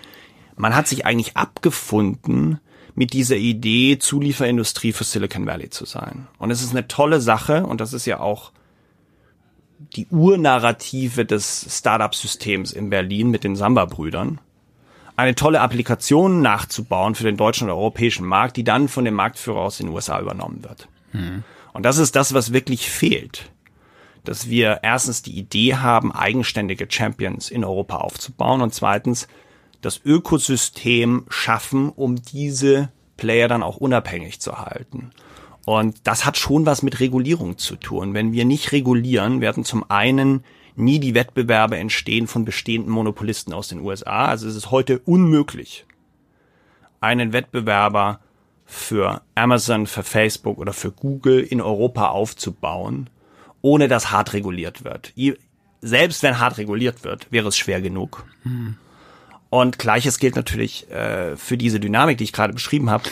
[0.56, 2.60] man hat sich eigentlich abgefunden
[2.94, 6.28] mit dieser Idee, Zulieferindustrie für Silicon Valley zu sein.
[6.38, 8.52] Und es ist eine tolle Sache und das ist ja auch
[9.78, 14.40] die Urnarrative des Startup-Systems in Berlin mit den Samba-Brüdern.
[15.16, 19.60] Eine tolle Applikation nachzubauen für den deutschen und europäischen Markt, die dann von dem Marktführer
[19.60, 20.88] aus den USA übernommen wird.
[21.12, 21.42] Mhm.
[21.72, 23.50] Und das ist das, was wirklich fehlt.
[24.24, 29.28] Dass wir erstens die Idee haben, eigenständige Champions in Europa aufzubauen und zweitens
[29.80, 35.10] das Ökosystem schaffen, um diese Player dann auch unabhängig zu halten.
[35.68, 38.14] Und das hat schon was mit Regulierung zu tun.
[38.14, 40.42] Wenn wir nicht regulieren, werden zum einen
[40.76, 44.24] nie die Wettbewerbe entstehen von bestehenden Monopolisten aus den USA.
[44.24, 45.84] Also es ist heute unmöglich,
[47.00, 48.20] einen Wettbewerber
[48.64, 53.10] für Amazon, für Facebook oder für Google in Europa aufzubauen,
[53.60, 55.12] ohne dass hart reguliert wird.
[55.82, 58.24] Selbst wenn hart reguliert wird, wäre es schwer genug.
[58.44, 58.76] Hm.
[59.50, 63.04] Und gleiches gilt natürlich äh, für diese Dynamik, die ich gerade beschrieben habe,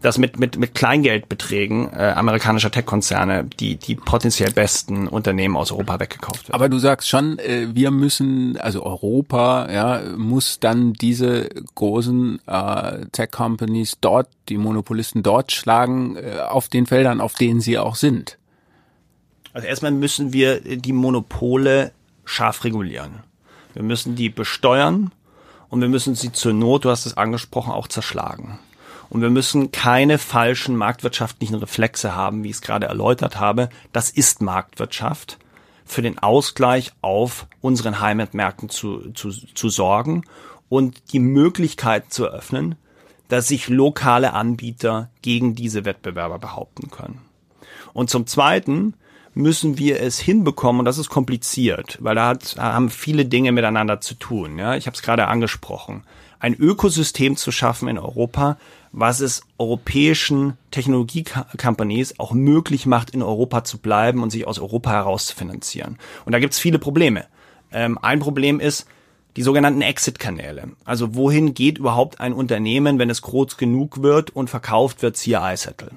[0.00, 6.00] dass mit, mit, mit Kleingeldbeträgen äh, amerikanischer Tech-Konzerne die, die potenziell besten Unternehmen aus Europa
[6.00, 6.54] weggekauft werden.
[6.54, 13.06] Aber du sagst schon, äh, wir müssen, also Europa, ja, muss dann diese großen äh,
[13.12, 18.38] Tech-Companies dort, die Monopolisten dort schlagen, äh, auf den Feldern, auf denen sie auch sind.
[19.52, 21.92] Also erstmal müssen wir die Monopole
[22.24, 23.24] scharf regulieren.
[23.74, 25.12] Wir müssen die besteuern
[25.68, 28.58] und wir müssen sie zur Not, du hast es angesprochen, auch zerschlagen.
[29.10, 33.68] Und wir müssen keine falschen marktwirtschaftlichen Reflexe haben, wie ich es gerade erläutert habe.
[33.92, 35.38] Das ist Marktwirtschaft
[35.84, 40.22] für den Ausgleich auf unseren Heimatmärkten zu, zu, zu sorgen
[40.68, 42.76] und die Möglichkeit zu eröffnen,
[43.28, 47.20] dass sich lokale Anbieter gegen diese Wettbewerber behaupten können.
[47.92, 48.94] Und zum Zweiten
[49.34, 54.00] müssen wir es hinbekommen, und das ist kompliziert, weil da hat, haben viele Dinge miteinander
[54.00, 54.58] zu tun.
[54.58, 54.76] Ja?
[54.76, 56.04] Ich habe es gerade angesprochen.
[56.38, 58.56] Ein Ökosystem zu schaffen in Europa,
[58.92, 64.90] was es europäischen Technologie-Companies auch möglich macht, in Europa zu bleiben und sich aus Europa
[64.90, 65.98] heraus zu finanzieren.
[66.24, 67.26] Und da gibt es viele Probleme.
[67.72, 68.86] Ähm, ein Problem ist,
[69.36, 70.70] die sogenannten Exit-Kanäle.
[70.84, 75.40] Also wohin geht überhaupt ein Unternehmen, wenn es groß genug wird und verkauft wird, siehe
[75.40, 75.90] iSettle.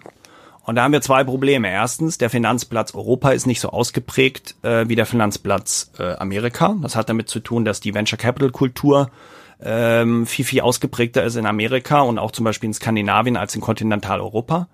[0.65, 1.69] Und da haben wir zwei Probleme.
[1.69, 6.75] Erstens, der Finanzplatz Europa ist nicht so ausgeprägt äh, wie der Finanzplatz äh, Amerika.
[6.81, 9.09] Das hat damit zu tun, dass die Venture Capital Kultur
[9.63, 13.61] ähm, viel, viel ausgeprägter ist in Amerika und auch zum Beispiel in Skandinavien als in
[13.61, 14.67] Kontinentaleuropa.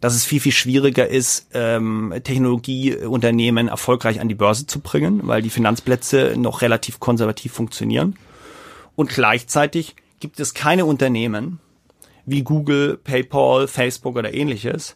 [0.00, 5.40] Dass es viel, viel schwieriger ist, ähm, Technologieunternehmen erfolgreich an die Börse zu bringen, weil
[5.40, 8.16] die Finanzplätze noch relativ konservativ funktionieren.
[8.96, 11.60] Und gleichzeitig gibt es keine Unternehmen
[12.26, 14.94] wie Google, PayPal, Facebook oder ähnliches,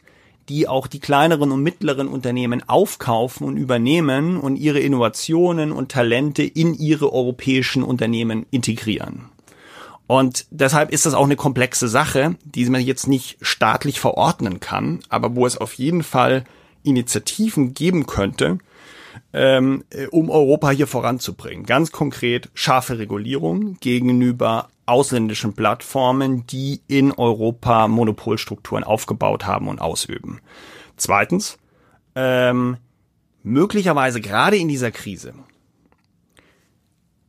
[0.48, 6.42] die auch die kleineren und mittleren Unternehmen aufkaufen und übernehmen und ihre Innovationen und Talente
[6.42, 9.26] in ihre europäischen Unternehmen integrieren.
[10.06, 15.00] Und deshalb ist das auch eine komplexe Sache, die man jetzt nicht staatlich verordnen kann,
[15.10, 16.44] aber wo es auf jeden Fall
[16.82, 18.58] Initiativen geben könnte,
[19.34, 21.66] ähm, um Europa hier voranzubringen.
[21.66, 30.40] Ganz konkret scharfe Regulierung gegenüber ausländischen Plattformen, die in Europa Monopolstrukturen aufgebaut haben und ausüben.
[30.96, 31.58] Zweitens,
[32.14, 32.78] ähm,
[33.42, 35.34] möglicherweise gerade in dieser Krise,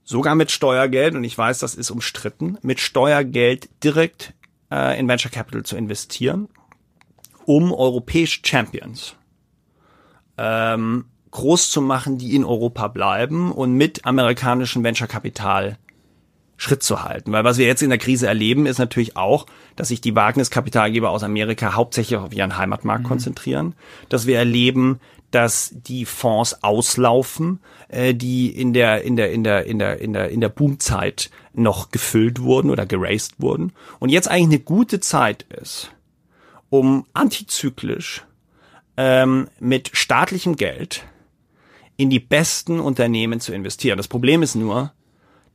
[0.03, 4.33] sogar mit Steuergeld, und ich weiß, das ist umstritten, mit Steuergeld direkt
[4.71, 6.47] äh, in Venture Capital zu investieren,
[7.45, 9.15] um europäische Champions
[10.37, 15.77] ähm, groß zu machen, die in Europa bleiben und mit amerikanischem Venture Kapital
[16.59, 17.31] Schritt zu halten.
[17.31, 19.45] Weil was wir jetzt in der Krise erleben, ist natürlich auch,
[19.77, 23.07] dass sich die Wagniskapitalgeber aus Amerika hauptsächlich auf ihren Heimatmarkt mhm.
[23.07, 23.75] konzentrieren,
[24.09, 24.99] dass wir erleben,
[25.31, 30.11] dass die Fonds auslaufen, äh, die in der in der in der in der in
[30.11, 34.99] der in der Boomzeit noch gefüllt wurden oder geraced wurden und jetzt eigentlich eine gute
[34.99, 35.91] Zeit ist,
[36.69, 38.25] um antizyklisch
[38.97, 41.05] ähm, mit staatlichem Geld
[41.95, 43.95] in die besten Unternehmen zu investieren.
[43.95, 44.91] Das Problem ist nur,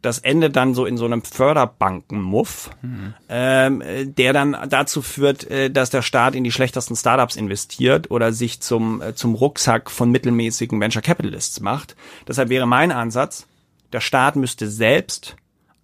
[0.05, 3.15] das endet dann so in so einem Förderbankenmuff, mhm.
[3.31, 3.83] ähm,
[4.15, 8.61] der dann dazu führt, äh, dass der Staat in die schlechtesten Startups investiert oder sich
[8.61, 11.97] zum, äh, zum Rucksack von mittelmäßigen Venture Capitalists macht.
[12.29, 13.47] Deshalb wäre mein Ansatz,
[13.93, 15.37] der Staat müsste selbst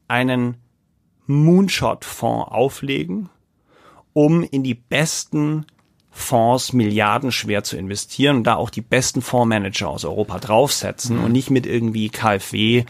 [0.07, 0.57] einen
[1.27, 3.31] Moonshot-Fonds auflegen,
[4.13, 5.65] um in die besten
[6.11, 11.25] Fonds milliardenschwer zu investieren und da auch die besten Fondsmanager aus Europa draufsetzen mhm.
[11.25, 12.85] und nicht mit irgendwie KfW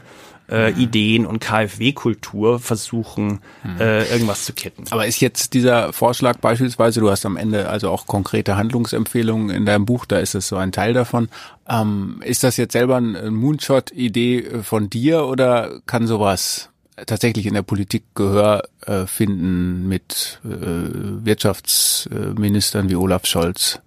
[0.51, 3.80] äh, Ideen und KfW-Kultur versuchen, mhm.
[3.80, 4.84] äh, irgendwas zu kitten.
[4.90, 9.64] Aber ist jetzt dieser Vorschlag beispielsweise, du hast am Ende also auch konkrete Handlungsempfehlungen in
[9.64, 11.28] deinem Buch, da ist es so ein Teil davon.
[11.68, 16.70] Ähm, ist das jetzt selber eine Moonshot-Idee von dir oder kann sowas
[17.07, 23.80] tatsächlich in der Politik Gehör äh, finden mit äh, Wirtschaftsministern wie Olaf Scholz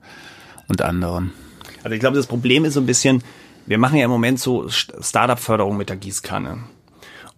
[0.67, 1.31] und anderen?
[1.83, 3.23] Also ich glaube, das Problem ist so ein bisschen,
[3.65, 6.59] wir machen ja im Moment so Startup-Förderung mit der Gießkanne.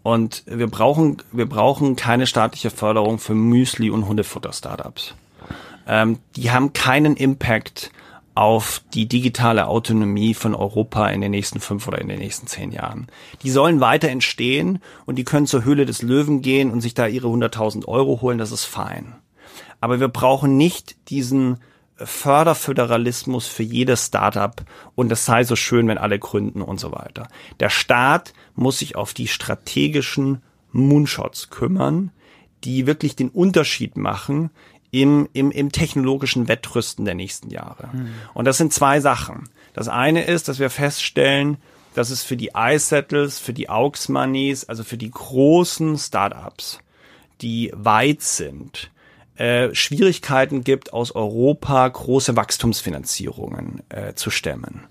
[0.04, 5.16] Und wir brauchen, wir brauchen keine staatliche Förderung für Müsli- und Hundefutter-Startups.
[5.88, 7.92] Ähm, die haben keinen Impact
[8.36, 12.72] auf die digitale Autonomie von Europa in den nächsten fünf oder in den nächsten zehn
[12.72, 13.08] Jahren.
[13.44, 17.08] Die sollen weiter entstehen und die können zur Höhle des Löwen gehen und sich da
[17.08, 19.16] ihre 100.000 Euro holen, das ist fein.
[19.80, 21.58] Aber wir brauchen nicht diesen
[21.98, 24.64] Förderföderalismus für jedes Startup
[24.96, 27.28] und es sei so schön, wenn alle gründen und so weiter.
[27.60, 30.42] Der Staat muss sich auf die strategischen
[30.72, 32.12] Moonshots kümmern,
[32.64, 34.50] die wirklich den Unterschied machen
[34.92, 37.90] im, im, im technologischen Wettrüsten der nächsten Jahre.
[37.94, 38.14] Mhm.
[38.34, 39.50] Und das sind zwei Sachen.
[39.74, 41.58] Das eine ist, dass wir feststellen,
[41.94, 46.80] dass es für die iSettles, für die Aux Moneys, also für die großen Startups,
[47.42, 48.92] die weit sind,
[49.36, 54.88] äh, Schwierigkeiten gibt, aus Europa große Wachstumsfinanzierungen äh, zu stemmen.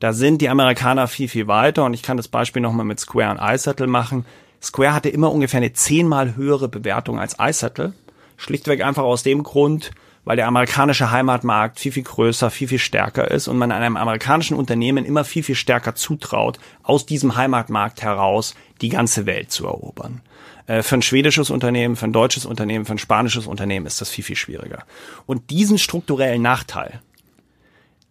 [0.00, 3.32] Da sind die Amerikaner viel, viel weiter und ich kann das Beispiel nochmal mit Square
[3.32, 4.24] und iSettle machen.
[4.62, 7.92] Square hatte immer ungefähr eine zehnmal höhere Bewertung als iSettle.
[8.36, 9.90] Schlichtweg einfach aus dem Grund,
[10.24, 14.56] weil der amerikanische Heimatmarkt viel, viel größer, viel, viel stärker ist und man einem amerikanischen
[14.56, 20.20] Unternehmen immer viel, viel stärker zutraut, aus diesem Heimatmarkt heraus die ganze Welt zu erobern.
[20.68, 24.10] Äh, für ein schwedisches Unternehmen, für ein deutsches Unternehmen, für ein spanisches Unternehmen ist das
[24.10, 24.84] viel, viel schwieriger.
[25.26, 27.00] Und diesen strukturellen Nachteil,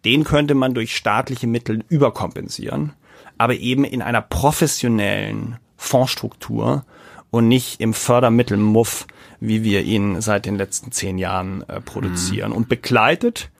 [0.04, 2.92] den könnte man durch staatliche Mittel überkompensieren,
[3.38, 6.84] aber eben in einer professionellen Fondsstruktur
[7.30, 9.06] und nicht im Fördermittelmuff,
[9.40, 12.50] wie wir ihn seit den letzten zehn Jahren äh, produzieren.
[12.50, 12.56] Mhm.
[12.56, 13.50] Und begleitet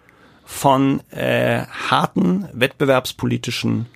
[0.44, 3.86] von äh, harten wettbewerbspolitischen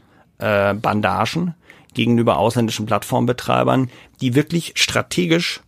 [0.42, 1.54] äh, Bandagen,
[1.94, 3.90] gegenüber ausländischen Plattformbetreibern,
[4.20, 5.60] die wirklich strategisch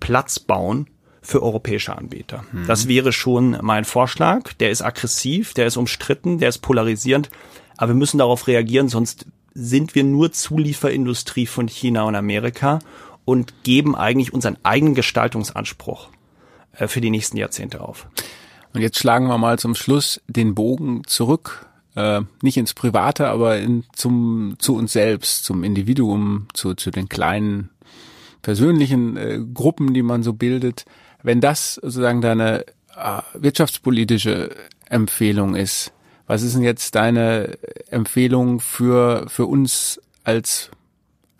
[0.00, 0.88] Platz bauen
[1.22, 2.44] für europäische Anbieter.
[2.52, 2.66] Mhm.
[2.66, 4.52] Das wäre schon mein Vorschlag.
[4.54, 7.30] Der ist aggressiv, der ist umstritten, der ist polarisierend,
[7.76, 12.78] aber wir müssen darauf reagieren, sonst sind wir nur Zulieferindustrie von China und Amerika
[13.24, 16.08] und geben eigentlich unseren eigenen Gestaltungsanspruch
[16.72, 18.06] äh, für die nächsten Jahrzehnte auf.
[18.72, 21.66] Und jetzt schlagen wir mal zum Schluss den Bogen zurück
[21.96, 27.08] äh, nicht ins Private, aber in, zum, zu uns selbst, zum Individuum, zu, zu den
[27.08, 27.70] kleinen
[28.42, 30.84] persönlichen äh, Gruppen, die man so bildet,
[31.22, 32.64] wenn das sozusagen deine
[32.96, 34.54] äh, wirtschaftspolitische
[34.88, 35.92] Empfehlung ist,
[36.26, 37.58] was ist denn jetzt deine
[37.90, 40.70] Empfehlung für, für uns als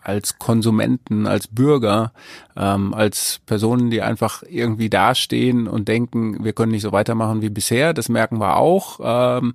[0.06, 2.12] als Konsumenten, als Bürger,
[2.56, 7.50] ähm, als Personen, die einfach irgendwie dastehen und denken, wir können nicht so weitermachen wie
[7.50, 7.92] bisher.
[7.92, 9.00] Das merken wir auch.
[9.02, 9.54] Ähm,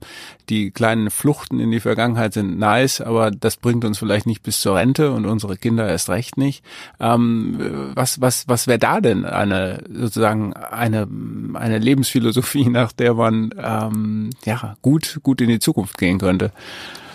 [0.49, 4.59] die kleinen Fluchten in die Vergangenheit sind nice, aber das bringt uns vielleicht nicht bis
[4.59, 6.65] zur Rente und unsere Kinder erst recht nicht.
[6.99, 11.07] Ähm, was was was wäre da denn eine sozusagen eine
[11.53, 16.51] eine Lebensphilosophie, nach der man ähm, ja gut gut in die Zukunft gehen könnte?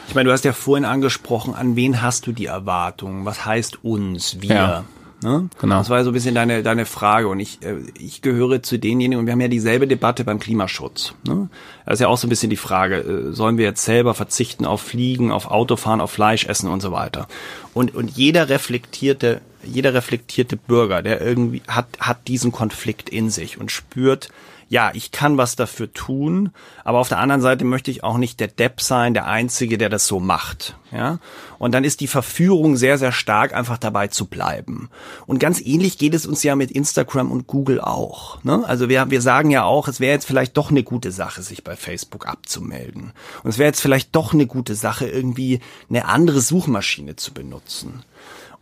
[0.08, 3.24] Ich meine, du hast ja vorhin angesprochen, an wen hast du die Erwartungen?
[3.24, 4.54] Was heißt uns, wir?
[4.54, 4.84] Ja.
[5.22, 5.48] Ne?
[5.58, 5.78] Genau.
[5.78, 7.28] Das war so ein bisschen deine, deine Frage.
[7.28, 11.14] Und ich, äh, ich gehöre zu denjenigen, und wir haben ja dieselbe Debatte beim Klimaschutz.
[11.26, 11.48] Ne?
[11.84, 14.66] Das ist ja auch so ein bisschen die Frage, äh, sollen wir jetzt selber verzichten
[14.66, 17.28] auf Fliegen, auf Autofahren, auf Fleisch essen und so weiter.
[17.72, 23.58] Und, und jeder reflektierte, jeder reflektierte Bürger, der irgendwie hat, hat diesen Konflikt in sich
[23.58, 24.28] und spürt,
[24.68, 26.50] ja, ich kann was dafür tun,
[26.82, 29.88] aber auf der anderen Seite möchte ich auch nicht der Depp sein, der Einzige, der
[29.88, 30.76] das so macht.
[30.90, 31.20] Ja?
[31.58, 34.90] Und dann ist die Verführung sehr, sehr stark, einfach dabei zu bleiben.
[35.26, 38.42] Und ganz ähnlich geht es uns ja mit Instagram und Google auch.
[38.42, 38.64] Ne?
[38.66, 41.62] Also wir, wir sagen ja auch, es wäre jetzt vielleicht doch eine gute Sache, sich
[41.62, 43.12] bei Facebook abzumelden.
[43.44, 48.02] Und es wäre jetzt vielleicht doch eine gute Sache, irgendwie eine andere Suchmaschine zu benutzen.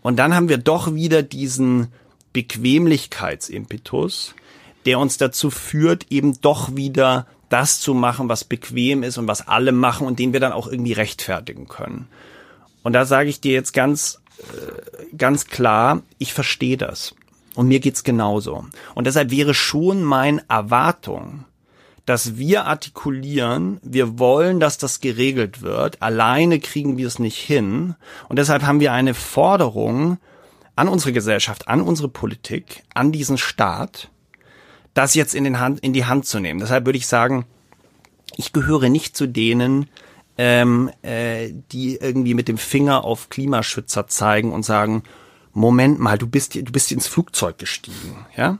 [0.02, 1.88] Und dann haben wir doch wieder diesen
[2.34, 4.34] Bequemlichkeitsimpetus,
[4.86, 9.46] der uns dazu führt, eben doch wieder das zu machen, was bequem ist und was
[9.46, 12.08] alle machen und den wir dann auch irgendwie rechtfertigen können.
[12.82, 17.14] Und da sage ich dir jetzt ganz, äh, ganz klar, ich verstehe das.
[17.54, 18.64] Und mir geht's genauso.
[18.94, 21.44] Und deshalb wäre schon mein Erwartung,
[22.06, 26.02] dass wir artikulieren, wir wollen, dass das geregelt wird.
[26.02, 27.94] Alleine kriegen wir es nicht hin.
[28.28, 30.18] Und deshalb haben wir eine Forderung
[30.76, 34.10] an unsere Gesellschaft, an unsere Politik, an diesen Staat,
[34.94, 36.60] das jetzt in, den Hand, in die Hand zu nehmen.
[36.60, 37.44] Deshalb würde ich sagen,
[38.36, 39.88] ich gehöre nicht zu denen,
[40.38, 45.02] ähm, äh, die irgendwie mit dem Finger auf Klimaschützer zeigen und sagen,
[45.52, 48.58] Moment mal, du bist, du bist ins Flugzeug gestiegen, ja?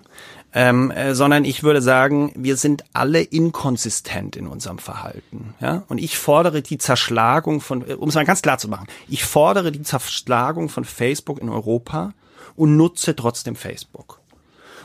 [0.57, 5.53] Ähm, äh, sondern ich würde sagen, wir sind alle inkonsistent in unserem Verhalten.
[5.59, 5.83] Ja?
[5.89, 9.25] Und ich fordere die Zerschlagung von, äh, um es mal ganz klar zu machen, ich
[9.25, 12.15] fordere die Zerschlagung von Facebook in Europa
[12.55, 14.21] und nutze trotzdem Facebook.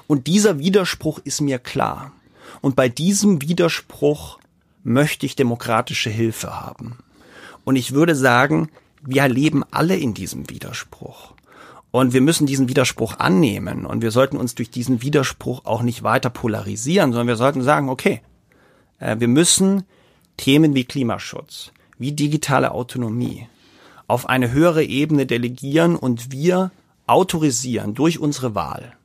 [0.10, 2.14] Und dieser Widerspruch ist mir klar.
[2.62, 4.40] Und bei diesem Widerspruch
[4.84, 6.98] möchte ich demokratische Hilfe haben.
[7.64, 8.72] Und ich würde sagen,
[9.04, 11.36] wir leben alle in diesem Widerspruch.
[11.92, 13.86] Und wir müssen diesen Widerspruch annehmen.
[13.86, 17.88] Und wir sollten uns durch diesen Widerspruch auch nicht weiter polarisieren, sondern wir sollten sagen,
[17.88, 18.24] okay,
[18.98, 19.84] äh, wir müssen
[20.38, 23.48] Themen wie Klimaschutz, wie digitale Autonomie
[24.08, 26.72] auf eine höhere Ebene delegieren und wir
[27.06, 28.96] autorisieren durch unsere Wahl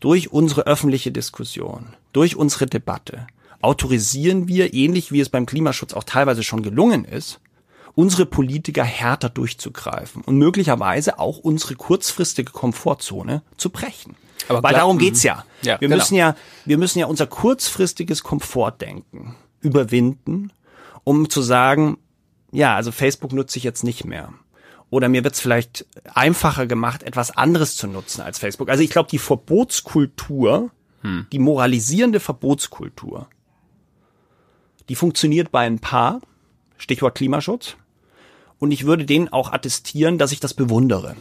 [0.00, 3.26] durch unsere öffentliche Diskussion, durch unsere Debatte,
[3.60, 7.40] autorisieren wir, ähnlich wie es beim Klimaschutz auch teilweise schon gelungen ist,
[7.94, 14.14] unsere Politiker härter durchzugreifen und möglicherweise auch unsere kurzfristige Komfortzone zu brechen.
[14.48, 15.44] Aber Weil klar, darum geht's ja.
[15.62, 15.96] ja wir genau.
[15.96, 20.52] müssen ja, wir müssen ja unser kurzfristiges Komfortdenken überwinden,
[21.02, 21.98] um zu sagen,
[22.52, 24.32] ja, also Facebook nutze ich jetzt nicht mehr
[24.90, 28.68] oder mir wird es vielleicht einfacher gemacht, etwas anderes zu nutzen als Facebook.
[28.70, 30.70] Also ich glaube, die Verbotskultur,
[31.02, 31.26] hm.
[31.30, 33.28] die moralisierende Verbotskultur,
[34.88, 36.20] die funktioniert bei ein paar,
[36.78, 37.76] Stichwort Klimaschutz,
[38.58, 41.14] und ich würde denen auch attestieren, dass ich das bewundere.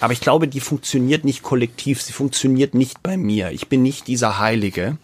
[0.00, 3.52] Aber ich glaube, die funktioniert nicht kollektiv, sie funktioniert nicht bei mir.
[3.52, 4.98] Ich bin nicht dieser Heilige,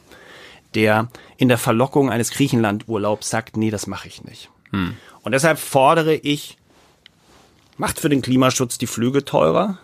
[0.74, 1.08] der
[1.38, 4.50] in der Verlockung eines Griechenlandurlaubs sagt, nee, das mache ich nicht.
[4.70, 4.96] Hm.
[5.22, 6.58] Und deshalb fordere ich
[7.80, 9.78] macht für den Klimaschutz die Flüge teurer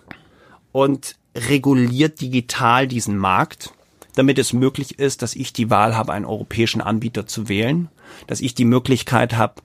[0.70, 3.72] und reguliert digital diesen Markt,
[4.14, 7.88] damit es möglich ist, dass ich die Wahl habe, einen europäischen Anbieter zu wählen,
[8.26, 9.62] dass ich die Möglichkeit habe,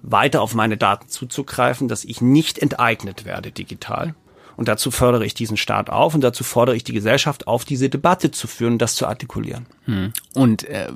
[0.00, 4.14] weiter auf meine Daten zuzugreifen, dass ich nicht enteignet werde digital
[4.56, 7.88] und dazu fördere ich diesen Staat auf und dazu fordere ich die Gesellschaft auf, diese
[7.88, 9.66] Debatte zu führen und das zu artikulieren.
[9.84, 10.12] Hm.
[10.34, 10.88] Und äh,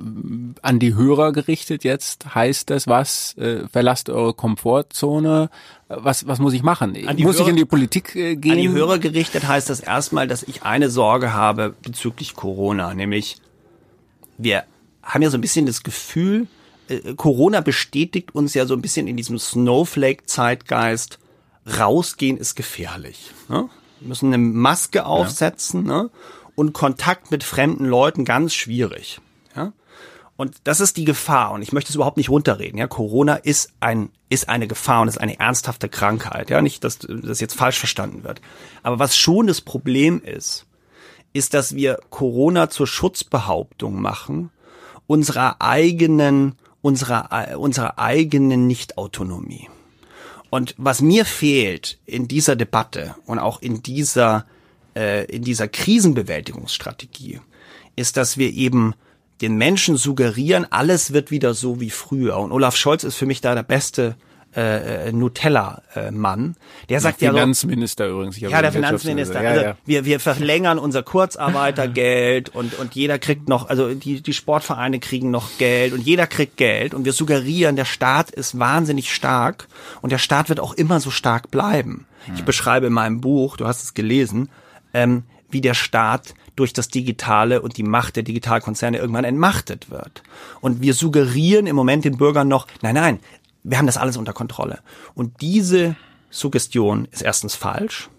[0.61, 3.37] an die Hörer gerichtet jetzt heißt das was?
[3.37, 5.49] Äh, verlasst eure Komfortzone.
[5.87, 6.95] Was, was muss ich machen?
[7.23, 8.53] muss Hörer, ich in die Politik äh, gehen?
[8.53, 13.37] An die Hörer gerichtet heißt das erstmal, dass ich eine Sorge habe bezüglich Corona, nämlich
[14.37, 14.63] wir
[15.03, 16.47] haben ja so ein bisschen das Gefühl,
[16.87, 21.19] äh, Corona bestätigt uns ja so ein bisschen in diesem Snowflake-Zeitgeist,
[21.65, 23.31] rausgehen ist gefährlich.
[23.49, 23.69] Ne?
[23.99, 26.03] Wir müssen eine Maske aufsetzen ja.
[26.03, 26.09] ne?
[26.55, 29.21] und Kontakt mit fremden Leuten ganz schwierig.
[29.55, 29.73] Ja?
[30.37, 31.51] Und das ist die Gefahr.
[31.51, 32.79] Und ich möchte es überhaupt nicht runterreden.
[32.79, 36.49] Ja, Corona ist ein ist eine Gefahr und ist eine ernsthafte Krankheit.
[36.49, 38.41] Ja, nicht, dass das jetzt falsch verstanden wird.
[38.81, 40.65] Aber was schon das Problem ist,
[41.33, 44.49] ist, dass wir Corona zur Schutzbehauptung machen
[45.05, 49.67] unserer eigenen, unserer, unserer eigenen Nichtautonomie.
[50.51, 54.45] Und was mir fehlt in dieser Debatte und auch in dieser,
[54.97, 57.39] äh, in dieser Krisenbewältigungsstrategie,
[57.95, 58.93] ist, dass wir eben
[59.39, 62.37] den Menschen suggerieren, alles wird wieder so wie früher.
[62.37, 64.17] Und Olaf Scholz ist für mich da der beste
[64.55, 66.55] äh, äh, Nutella-Mann.
[66.89, 68.39] Der sagt ja, Finanzminister so, übrigens.
[68.39, 69.41] Ja, der Finanzminister.
[69.41, 69.77] Ja, also ja.
[69.85, 75.31] Wir, wir verlängern unser Kurzarbeitergeld und, und jeder kriegt noch, also die, die Sportvereine kriegen
[75.31, 79.67] noch Geld und jeder kriegt Geld und wir suggerieren, der Staat ist wahnsinnig stark
[80.01, 82.05] und der Staat wird auch immer so stark bleiben.
[82.25, 82.35] Hm.
[82.35, 84.49] Ich beschreibe in meinem Buch, du hast es gelesen,
[84.93, 90.23] ähm, wie der Staat durch das Digitale und die Macht der Digitalkonzerne irgendwann entmachtet wird.
[90.59, 93.19] Und wir suggerieren im Moment den Bürgern noch, nein, nein,
[93.63, 94.79] wir haben das alles unter Kontrolle.
[95.13, 95.95] Und diese
[96.29, 98.09] Suggestion ist erstens falsch.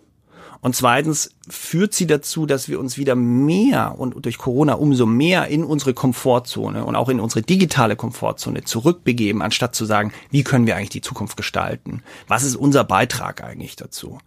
[0.60, 5.48] Und zweitens führt sie dazu, dass wir uns wieder mehr und durch Corona umso mehr
[5.48, 10.68] in unsere Komfortzone und auch in unsere digitale Komfortzone zurückbegeben, anstatt zu sagen, wie können
[10.68, 12.04] wir eigentlich die Zukunft gestalten?
[12.28, 14.18] Was ist unser Beitrag eigentlich dazu?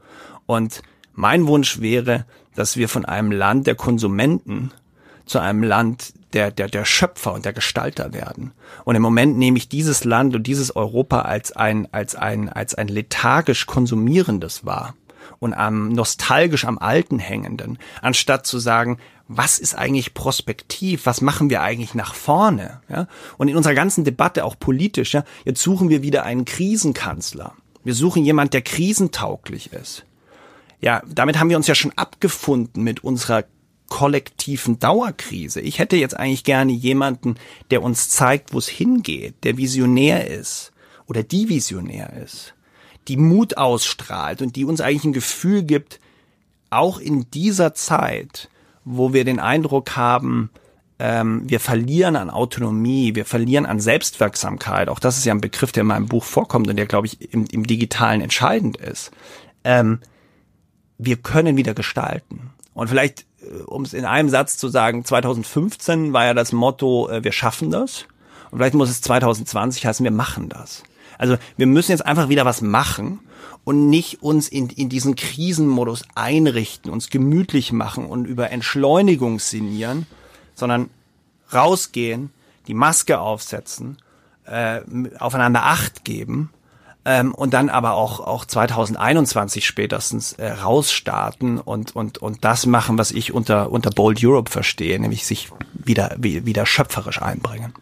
[0.45, 0.81] Und
[1.13, 4.71] mein Wunsch wäre, dass wir von einem Land der Konsumenten
[5.25, 8.51] zu einem Land der, der, der Schöpfer und der Gestalter werden.
[8.83, 12.75] Und im Moment nehme ich dieses Land und dieses Europa als ein, als ein, als
[12.75, 14.95] ein lethargisch konsumierendes wahr
[15.39, 18.97] und am nostalgisch am Alten hängenden, anstatt zu sagen,
[19.27, 21.05] was ist eigentlich prospektiv?
[21.05, 22.81] Was machen wir eigentlich nach vorne?
[22.89, 23.07] Ja?
[23.37, 27.53] Und in unserer ganzen Debatte, auch politisch, ja, jetzt suchen wir wieder einen Krisenkanzler.
[27.83, 30.05] Wir suchen jemand, der krisentauglich ist.
[30.81, 33.45] Ja, damit haben wir uns ja schon abgefunden mit unserer
[33.87, 35.61] kollektiven Dauerkrise.
[35.61, 37.35] Ich hätte jetzt eigentlich gerne jemanden,
[37.71, 40.71] der uns zeigt, wo es hingeht, der visionär ist
[41.07, 42.53] oder die visionär ist,
[43.07, 45.99] die Mut ausstrahlt und die uns eigentlich ein Gefühl gibt,
[46.69, 48.49] auch in dieser Zeit,
[48.83, 50.49] wo wir den Eindruck haben,
[50.97, 54.89] ähm, wir verlieren an Autonomie, wir verlieren an Selbstwirksamkeit.
[54.89, 57.33] Auch das ist ja ein Begriff, der in meinem Buch vorkommt und der, glaube ich,
[57.33, 59.11] im, im Digitalen entscheidend ist.
[59.63, 59.99] Ähm,
[60.97, 62.53] wir können wieder gestalten.
[62.73, 63.25] Und vielleicht
[63.65, 67.71] um es in einem Satz zu sagen, 2015 war ja das Motto, äh, wir schaffen
[67.71, 68.05] das.
[68.51, 70.83] Und vielleicht muss es 2020 heißen, wir machen das.
[71.17, 73.19] Also wir müssen jetzt einfach wieder was machen
[73.63, 80.05] und nicht uns in, in diesen Krisenmodus einrichten, uns gemütlich machen und über Entschleunigung sinnieren,
[80.53, 80.89] sondern
[81.53, 82.31] rausgehen,
[82.67, 83.97] die Maske aufsetzen,
[84.45, 84.81] äh,
[85.19, 86.49] aufeinander Acht geben
[87.05, 92.97] ähm, und dann aber auch auch 2021 spätestens äh, rausstarten und und und das machen,
[92.97, 97.73] was ich unter unter Bold Europe verstehe, nämlich sich wieder wieder schöpferisch einbringen.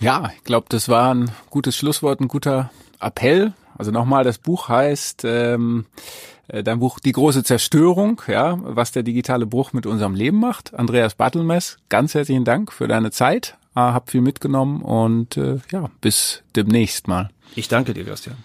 [0.00, 2.70] Ja, ich glaube, das war ein gutes Schlusswort, ein guter
[3.00, 3.52] Appell.
[3.78, 5.86] Also nochmal, das Buch heißt ähm,
[6.48, 10.74] äh, dein Buch Die große Zerstörung, ja, was der digitale Bruch mit unserem Leben macht.
[10.74, 15.90] Andreas Bartelmess, ganz herzlichen Dank für deine Zeit, äh, hab viel mitgenommen und äh, ja,
[16.00, 17.30] bis demnächst mal.
[17.54, 18.36] Ich danke dir, Christian.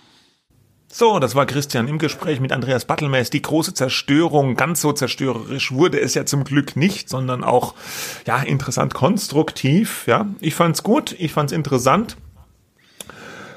[0.90, 3.30] So, das war Christian im Gespräch mit Andreas Battelmäß.
[3.30, 7.76] Die große Zerstörung, ganz so zerstörerisch wurde es ja zum Glück nicht, sondern auch,
[8.26, 10.28] ja, interessant konstruktiv, ja.
[10.40, 12.16] Ich fand's gut, ich fand's interessant.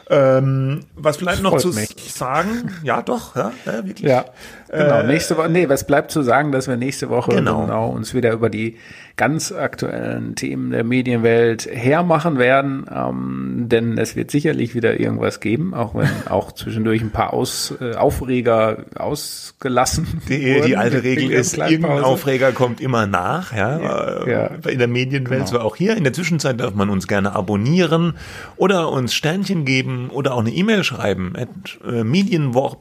[0.08, 1.94] Ähm, was vielleicht noch zu mich.
[2.12, 2.74] sagen?
[2.82, 4.08] Ja, doch, ja, ja wirklich.
[4.08, 4.24] Ja,
[4.70, 5.00] genau.
[5.00, 7.62] Äh, nächste Woche, nee, was bleibt zu sagen, dass wir nächste Woche genau.
[7.62, 8.76] genau uns wieder über die
[9.16, 15.74] ganz aktuellen Themen der Medienwelt hermachen werden, ähm, denn es wird sicherlich wieder irgendwas geben,
[15.74, 20.66] auch wenn auch zwischendurch ein paar Aus, äh, Aufreger ausgelassen Die, wurden.
[20.66, 24.46] die alte Regel ist, irgendein Aufreger kommt immer nach, ja, ja, ja.
[24.68, 25.50] in der Medienwelt, genau.
[25.50, 25.96] so auch hier.
[25.96, 28.14] In der Zwischenzeit darf man uns gerne abonnieren
[28.56, 31.48] oder uns Sternchen geben oder auch eine E-Mail schreiben at
[31.84, 32.78] äh, medien-woche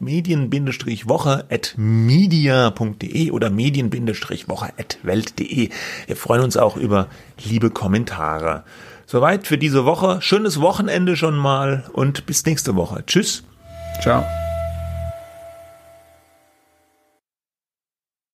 [1.49, 5.69] at media.de oder medien-woche at welt.de.
[6.07, 7.07] Wir freuen uns auch über
[7.43, 8.63] liebe Kommentare.
[9.05, 10.21] Soweit für diese Woche.
[10.21, 13.03] Schönes Wochenende schon mal und bis nächste Woche.
[13.07, 13.43] Tschüss.
[14.01, 14.25] Ciao.